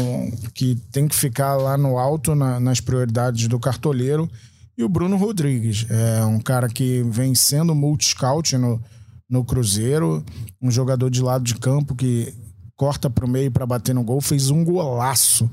[0.54, 4.30] que tem que ficar lá no alto na, nas prioridades do cartoleiro.
[4.80, 8.82] E o Bruno Rodrigues é um cara que vem sendo multi-scout no,
[9.28, 10.24] no Cruzeiro,
[10.58, 12.32] um jogador de lado de campo que
[12.74, 15.50] corta para o meio para bater no gol, fez um golaço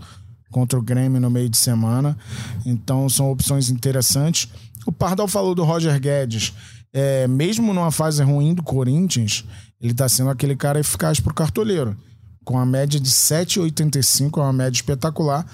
[0.50, 2.18] contra o Grêmio no meio de semana.
[2.66, 4.48] Então são opções interessantes.
[4.86, 6.54] O Pardal falou do Roger Guedes.
[6.94, 9.44] É, mesmo numa fase ruim do Corinthians,
[9.82, 11.98] ele está sendo aquele cara eficaz para o cartoleiro.
[12.46, 15.46] Com a média de 7,85, é uma média espetacular.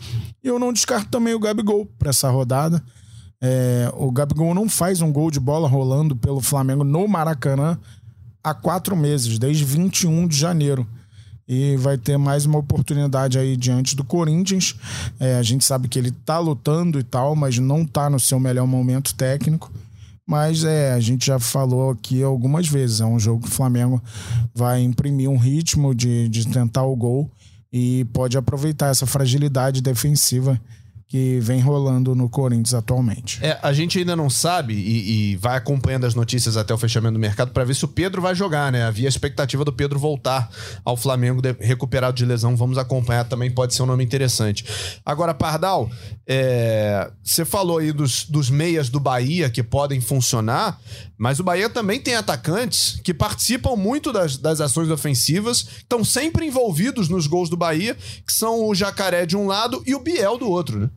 [0.43, 2.79] E eu não descarto também o Gabigol para essa rodada.
[3.45, 7.77] É, o Gabigol não faz um gol de bola rolando pelo Flamengo no Maracanã
[8.41, 10.87] há quatro meses, desde 21 de janeiro
[11.47, 14.75] e vai ter mais uma oportunidade aí diante do Corinthians.
[15.19, 18.39] É, a gente sabe que ele tá lutando e tal, mas não tá no seu
[18.39, 19.71] melhor momento técnico.
[20.25, 24.01] Mas é, a gente já falou aqui algumas vezes, é um jogo que o Flamengo
[24.55, 27.29] vai imprimir um ritmo de, de tentar o gol
[27.71, 30.59] e pode aproveitar essa fragilidade defensiva
[31.07, 33.39] que vem rolando no Corinthians atualmente.
[33.43, 37.13] É, a gente ainda não sabe e, e vai acompanhando as notícias até o fechamento
[37.13, 38.83] do mercado para ver se o Pedro vai jogar, né?
[38.83, 40.49] Havia a expectativa do Pedro voltar
[40.83, 42.55] ao Flamengo de, recuperado de lesão.
[42.55, 44.65] Vamos acompanhar também, pode ser um nome interessante.
[45.05, 45.87] Agora, Pardal,
[46.27, 50.79] é, você falou aí dos, dos meias do Bahia que podem funcionar,
[51.15, 56.45] mas o Bahia também tem atacantes que participam muito das, das ações ofensivas, estão sempre
[56.47, 57.95] envolvidos nos gols do Bahia,
[58.25, 60.89] que são o Jacaré de um lado e o Biel do outro, né?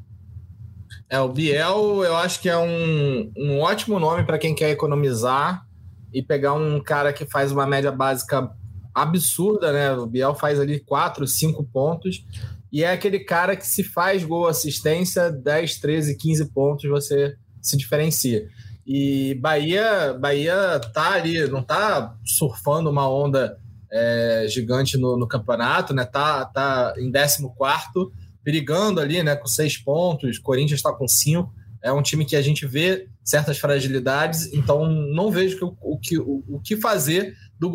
[1.09, 5.65] É, o Biel eu acho que é um, um ótimo nome para quem quer economizar
[6.13, 8.51] e pegar um cara que faz uma média básica
[8.95, 9.93] absurda, né?
[9.93, 12.25] O Biel faz ali 4, 5 pontos.
[12.73, 17.77] E é aquele cara que se faz gol assistência, 10, 13, 15 pontos, você se
[17.77, 18.49] diferencia.
[18.87, 23.59] E Bahia, Bahia tá ali, não tá surfando uma onda
[23.91, 26.05] é, gigante no, no, campeonato, né?
[26.05, 28.13] Tá, tá em 14 quarto
[28.47, 30.39] brigando ali, né, com seis pontos.
[30.39, 31.53] Corinthians está com cinco.
[31.83, 35.99] É um time que a gente vê certas fragilidades, então não vejo que, o, o,
[35.99, 37.71] que, o, o que fazer do,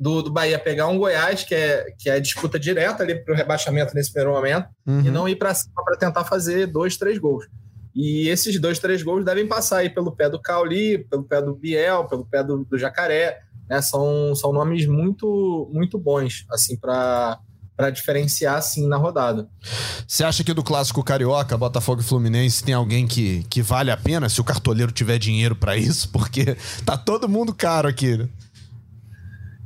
[0.00, 3.36] do, do Bahia pegar um Goiás, que é, que é disputa direta ali para o
[3.36, 5.00] rebaixamento nesse primeiro momento, uhum.
[5.00, 7.46] e não ir para cima para tentar fazer dois, três gols.
[7.94, 11.54] E esses dois, três gols devem passar aí pelo pé do Cauli, pelo pé do
[11.54, 13.40] Biel, pelo pé do, do Jacaré.
[13.68, 13.82] Né?
[13.82, 17.38] São, são nomes muito, muito bons assim para
[17.76, 19.48] para diferenciar assim na rodada.
[20.06, 23.96] Você acha que do clássico carioca, Botafogo e Fluminense, tem alguém que, que vale a
[23.96, 26.08] pena se o cartoleiro tiver dinheiro para isso?
[26.10, 28.16] Porque tá todo mundo caro aqui.
[28.16, 28.28] Né?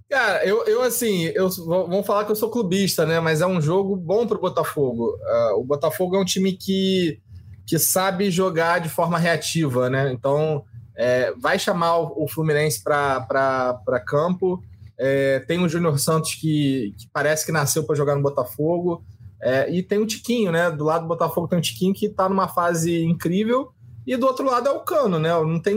[0.09, 3.18] Cara, eu, eu assim, eu vamos falar que eu sou clubista, né?
[3.18, 5.18] Mas é um jogo bom pro Botafogo.
[5.20, 7.20] Uh, o Botafogo é um time que,
[7.66, 10.12] que sabe jogar de forma reativa, né?
[10.12, 10.64] Então
[10.96, 14.62] é, vai chamar o, o Fluminense para campo
[14.99, 19.05] é, tem o Júnior Santos que, que, parece que nasceu para jogar no Botafogo.
[19.42, 20.70] É, e tem o Tiquinho, né?
[20.70, 23.72] Do lado do Botafogo tem o Tiquinho que está numa fase incrível.
[24.07, 25.30] E do outro lado é o Cano, né?
[25.30, 25.76] Não tem,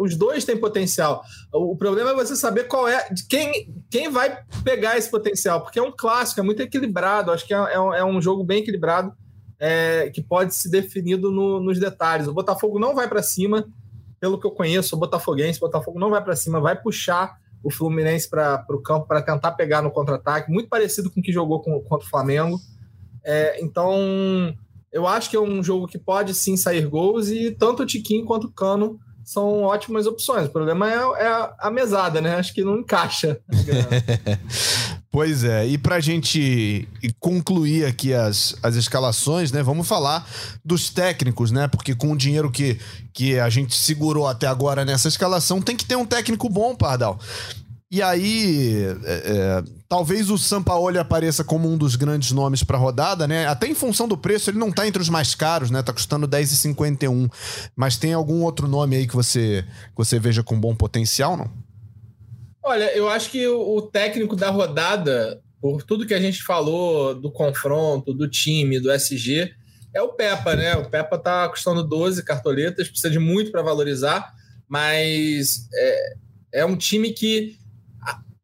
[0.00, 1.22] os dois têm potencial.
[1.52, 3.08] O, problema é você saber qual é.
[3.30, 7.30] Quem, quem vai pegar esse potencial, porque é um clássico, é muito equilibrado.
[7.30, 9.12] Acho que é, é, um, é um jogo bem equilibrado
[9.60, 12.26] é, que pode ser definido no, nos detalhes.
[12.26, 13.64] O Botafogo não vai para cima,
[14.20, 17.70] pelo que eu conheço, o Botafoguense, o Botafogo não vai para cima, vai puxar o
[17.70, 21.60] Fluminense para o campo para tentar pegar no contra-ataque, muito parecido com o que jogou
[21.60, 22.58] com, contra o Flamengo.
[23.24, 24.54] É, então,
[24.92, 28.24] eu acho que é um jogo que pode sim sair gols e tanto o Tiquinho
[28.24, 30.46] quanto o Cano são ótimas opções.
[30.46, 32.36] O problema é, é a mesada, né?
[32.36, 33.38] Acho que não encaixa.
[35.10, 36.86] Pois é, e pra gente
[37.18, 39.62] concluir aqui as, as escalações, né?
[39.62, 40.28] Vamos falar
[40.62, 41.66] dos técnicos, né?
[41.66, 42.78] Porque com o dinheiro que,
[43.14, 47.18] que a gente segurou até agora nessa escalação, tem que ter um técnico bom, Pardal.
[47.90, 53.26] E aí, é, é, talvez o Sampaoli apareça como um dos grandes nomes para rodada,
[53.26, 53.46] né?
[53.46, 55.82] Até em função do preço, ele não tá entre os mais caros, né?
[55.82, 57.30] Tá custando 10,51.
[57.74, 61.50] Mas tem algum outro nome aí que você, que você veja com bom potencial, não?
[62.68, 67.32] Olha, eu acho que o técnico da rodada, por tudo que a gente falou do
[67.32, 69.54] confronto, do time, do SG,
[69.94, 70.76] é o Pepa, né?
[70.76, 74.34] O Pepa tá custando 12 cartoletas, precisa de muito para valorizar,
[74.68, 76.12] mas é,
[76.56, 77.56] é um time que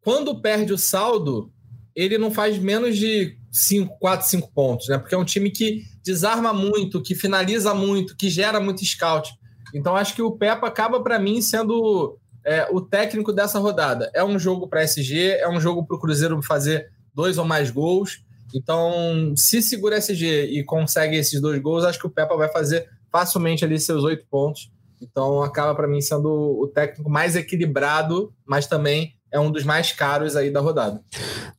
[0.01, 1.53] quando perde o saldo,
[1.95, 4.97] ele não faz menos de 5, 4, 5 pontos, né?
[4.97, 9.31] Porque é um time que desarma muito, que finaliza muito, que gera muito scout.
[9.75, 14.11] Então acho que o Pepa acaba para mim sendo é, o técnico dessa rodada.
[14.15, 17.71] É um jogo para SG, é um jogo para o Cruzeiro fazer dois ou mais
[17.71, 18.23] gols.
[18.55, 22.89] Então, se segura SG e consegue esses dois gols, acho que o Pepa vai fazer
[23.11, 24.71] facilmente ali seus oito pontos.
[25.01, 29.91] Então, acaba para mim sendo o técnico mais equilibrado, mas também é um dos mais
[29.91, 31.01] caros aí da rodada.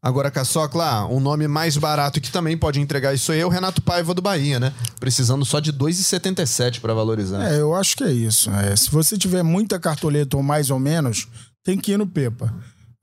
[0.02, 3.82] Agora, Caçocla, um nome mais barato que também pode entregar isso aí é o Renato
[3.82, 4.74] Paiva do Bahia, né?
[4.98, 7.52] Precisando só de 2,77 para valorizar.
[7.52, 8.50] É, eu acho que é isso.
[8.50, 11.28] É, se você tiver muita cartoleta ou mais ou menos,
[11.66, 12.54] tem que ir no Pepa.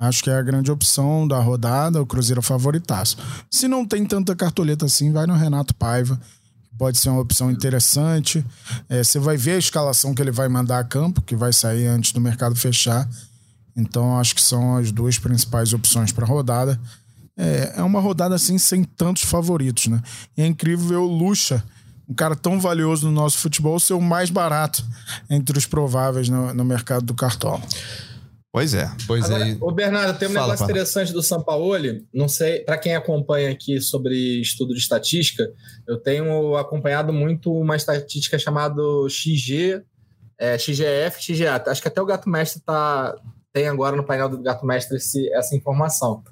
[0.01, 3.19] Acho que é a grande opção da rodada, o Cruzeiro favoritaço.
[3.51, 6.19] Se não tem tanta cartoleta assim, vai no Renato Paiva.
[6.79, 8.43] Pode ser uma opção interessante.
[8.89, 11.87] É, você vai ver a escalação que ele vai mandar a campo, que vai sair
[11.89, 13.07] antes do mercado fechar.
[13.77, 16.79] Então acho que são as duas principais opções para a rodada.
[17.37, 20.03] É, é uma rodada assim sem tantos favoritos, né?
[20.37, 21.65] E é incrível ver o Lucha,
[22.09, 24.85] um cara tão valioso no nosso futebol, ser o mais barato
[25.31, 27.63] entre os prováveis no, no mercado do cartola.
[28.53, 29.57] Pois é, pois Agora, é.
[29.59, 32.07] Ô Bernardo, tem um Fala, negócio interessante do Sampaoli.
[32.13, 35.51] Não sei, para quem acompanha aqui sobre estudo de estatística,
[35.89, 39.83] eu tenho acompanhado muito uma estatística chamada XG,
[40.39, 41.63] é, XGF, XGA.
[41.67, 43.17] Acho que até o Gato Mestre tá,
[43.53, 46.23] tem agora no painel do Gato Mestre esse, essa informação.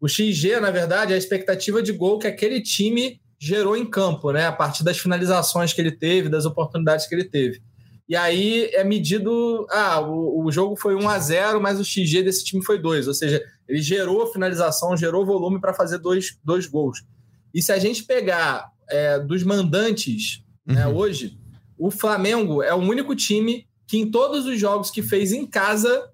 [0.00, 4.30] O XG, na verdade, é a expectativa de gol que aquele time gerou em campo,
[4.30, 4.46] né?
[4.46, 7.62] A partir das finalizações que ele teve, das oportunidades que ele teve.
[8.08, 9.66] E aí é medido.
[9.70, 13.08] Ah, o, o jogo foi 1 a 0 mas o XG desse time foi 2.
[13.08, 17.02] Ou seja, ele gerou finalização, gerou volume para fazer dois, dois gols.
[17.52, 20.92] E se a gente pegar é, dos mandantes né, uhum.
[20.92, 21.38] né, hoje,
[21.78, 26.10] o Flamengo é o único time que em todos os jogos que fez em casa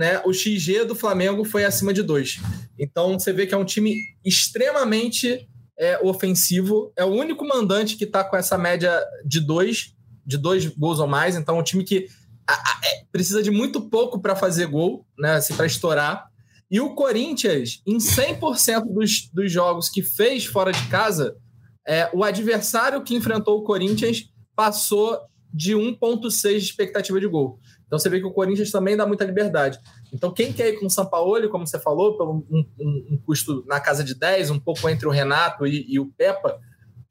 [0.00, 2.40] né, o XG do Flamengo foi acima de 2.
[2.78, 3.94] Então você vê que é um time
[4.24, 5.46] extremamente
[5.78, 6.90] é, ofensivo.
[6.96, 9.94] É o único mandante que está com essa média de 2,
[10.24, 11.36] de dois gols ou mais.
[11.36, 12.06] Então é um time que
[12.48, 16.30] a, a, é, precisa de muito pouco para fazer gol, né, assim, para estourar.
[16.70, 21.36] E o Corinthians, em 100% dos, dos jogos que fez fora de casa,
[21.86, 25.20] é, o adversário que enfrentou o Corinthians passou
[25.52, 27.60] de 1,6 de expectativa de gol.
[27.90, 29.80] Então você vê que o Corinthians também dá muita liberdade.
[30.12, 33.64] Então quem quer ir com o Sampaoli, como você falou, pelo um, um, um, custo
[33.66, 36.56] na casa de 10, um pouco entre o Renato e, e o Pepa,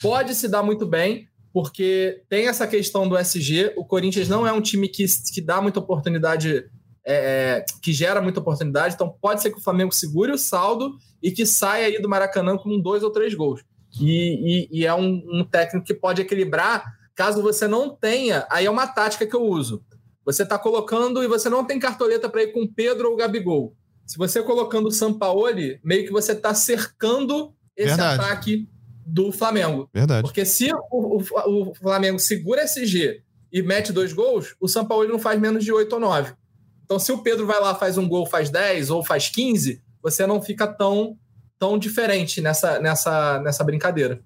[0.01, 3.73] pode se dar muito bem, porque tem essa questão do SG.
[3.75, 5.03] O Corinthians não é um time que,
[5.33, 6.69] que dá muita oportunidade,
[7.05, 8.95] é, é, que gera muita oportunidade.
[8.95, 12.57] Então pode ser que o Flamengo segure o saldo e que saia aí do Maracanã
[12.57, 13.65] com dois ou três gols.
[13.99, 18.47] E, e, e é um, um técnico que pode equilibrar caso você não tenha.
[18.49, 19.83] Aí é uma tática que eu uso
[20.31, 23.75] você está colocando e você não tem cartoleta para ir com Pedro ou Gabigol.
[24.05, 28.21] Se você colocando o Sampaoli, meio que você está cercando esse Verdade.
[28.21, 28.69] ataque
[29.03, 29.89] do Flamengo.
[29.91, 30.21] Verdade.
[30.21, 35.09] Porque se o, o, o Flamengo segura esse G e mete dois gols, o Sampaoli
[35.09, 36.33] não faz menos de 8 ou 9.
[36.85, 40.27] Então, se o Pedro vai lá, faz um gol, faz 10 ou faz 15, você
[40.27, 41.17] não fica tão,
[41.57, 44.21] tão diferente nessa, nessa, nessa brincadeira.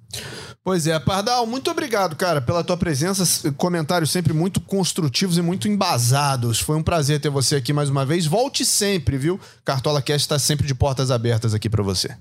[0.64, 3.52] Pois é, Pardal, muito obrigado, cara, pela tua presença.
[3.52, 6.62] Comentários sempre muito construtivos e muito embasados.
[6.62, 8.26] Foi um prazer ter você aqui mais uma vez.
[8.26, 9.38] Volte sempre, viu?
[9.66, 12.16] Cartola Cast está sempre de portas abertas aqui para você.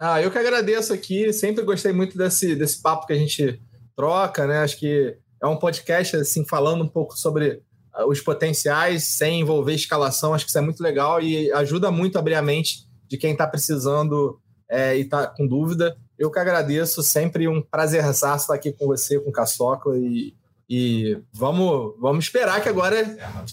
[0.00, 1.30] Ah, eu que agradeço aqui.
[1.30, 3.60] Sempre gostei muito desse, desse papo que a gente
[3.94, 4.60] troca, né?
[4.60, 7.60] Acho que é um podcast, assim, falando um pouco sobre
[7.92, 10.32] ah, os potenciais, sem envolver escalação.
[10.32, 13.32] Acho que isso é muito legal e ajuda muito a abrir a mente de quem
[13.32, 14.40] está precisando
[14.70, 15.94] é, e está com dúvida.
[16.18, 20.34] Eu que agradeço, sempre um prazer estar aqui com você, com o Caçocla, e,
[20.68, 22.96] E vamos, vamos esperar que agora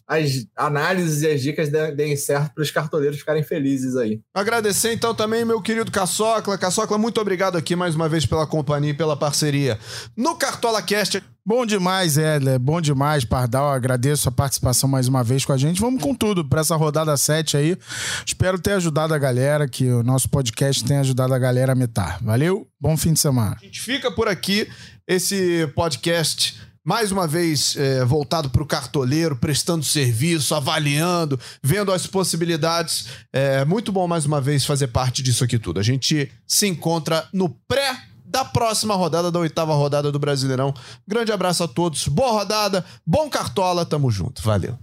[0.07, 4.21] as análises e as dicas deem certo para os cartoleiros ficarem felizes aí.
[4.33, 6.57] Agradecer então também meu querido Caçocla.
[6.57, 9.77] Caçocla, muito obrigado aqui mais uma vez pela companhia e pela parceria
[10.15, 11.21] no Cartola Cast.
[11.49, 12.59] Bom demais, Edler.
[12.59, 13.71] Bom demais, Pardal.
[13.71, 15.81] Agradeço a participação mais uma vez com a gente.
[15.81, 17.75] Vamos com tudo para essa rodada 7 aí.
[18.23, 22.19] Espero ter ajudado a galera, que o nosso podcast tenha ajudado a galera a metar.
[22.21, 23.57] Valeu, bom fim de semana.
[23.59, 24.69] A gente fica por aqui.
[25.07, 32.05] Esse podcast mais uma vez é, voltado para o cartoleiro, prestando serviço, avaliando, vendo as
[32.05, 33.07] possibilidades.
[33.33, 35.79] É muito bom mais uma vez fazer parte disso aqui tudo.
[35.79, 40.73] A gente se encontra no pré da próxima rodada, da oitava rodada do Brasileirão.
[41.07, 44.77] Grande abraço a todos, boa rodada, bom Cartola, tamo junto, valeu.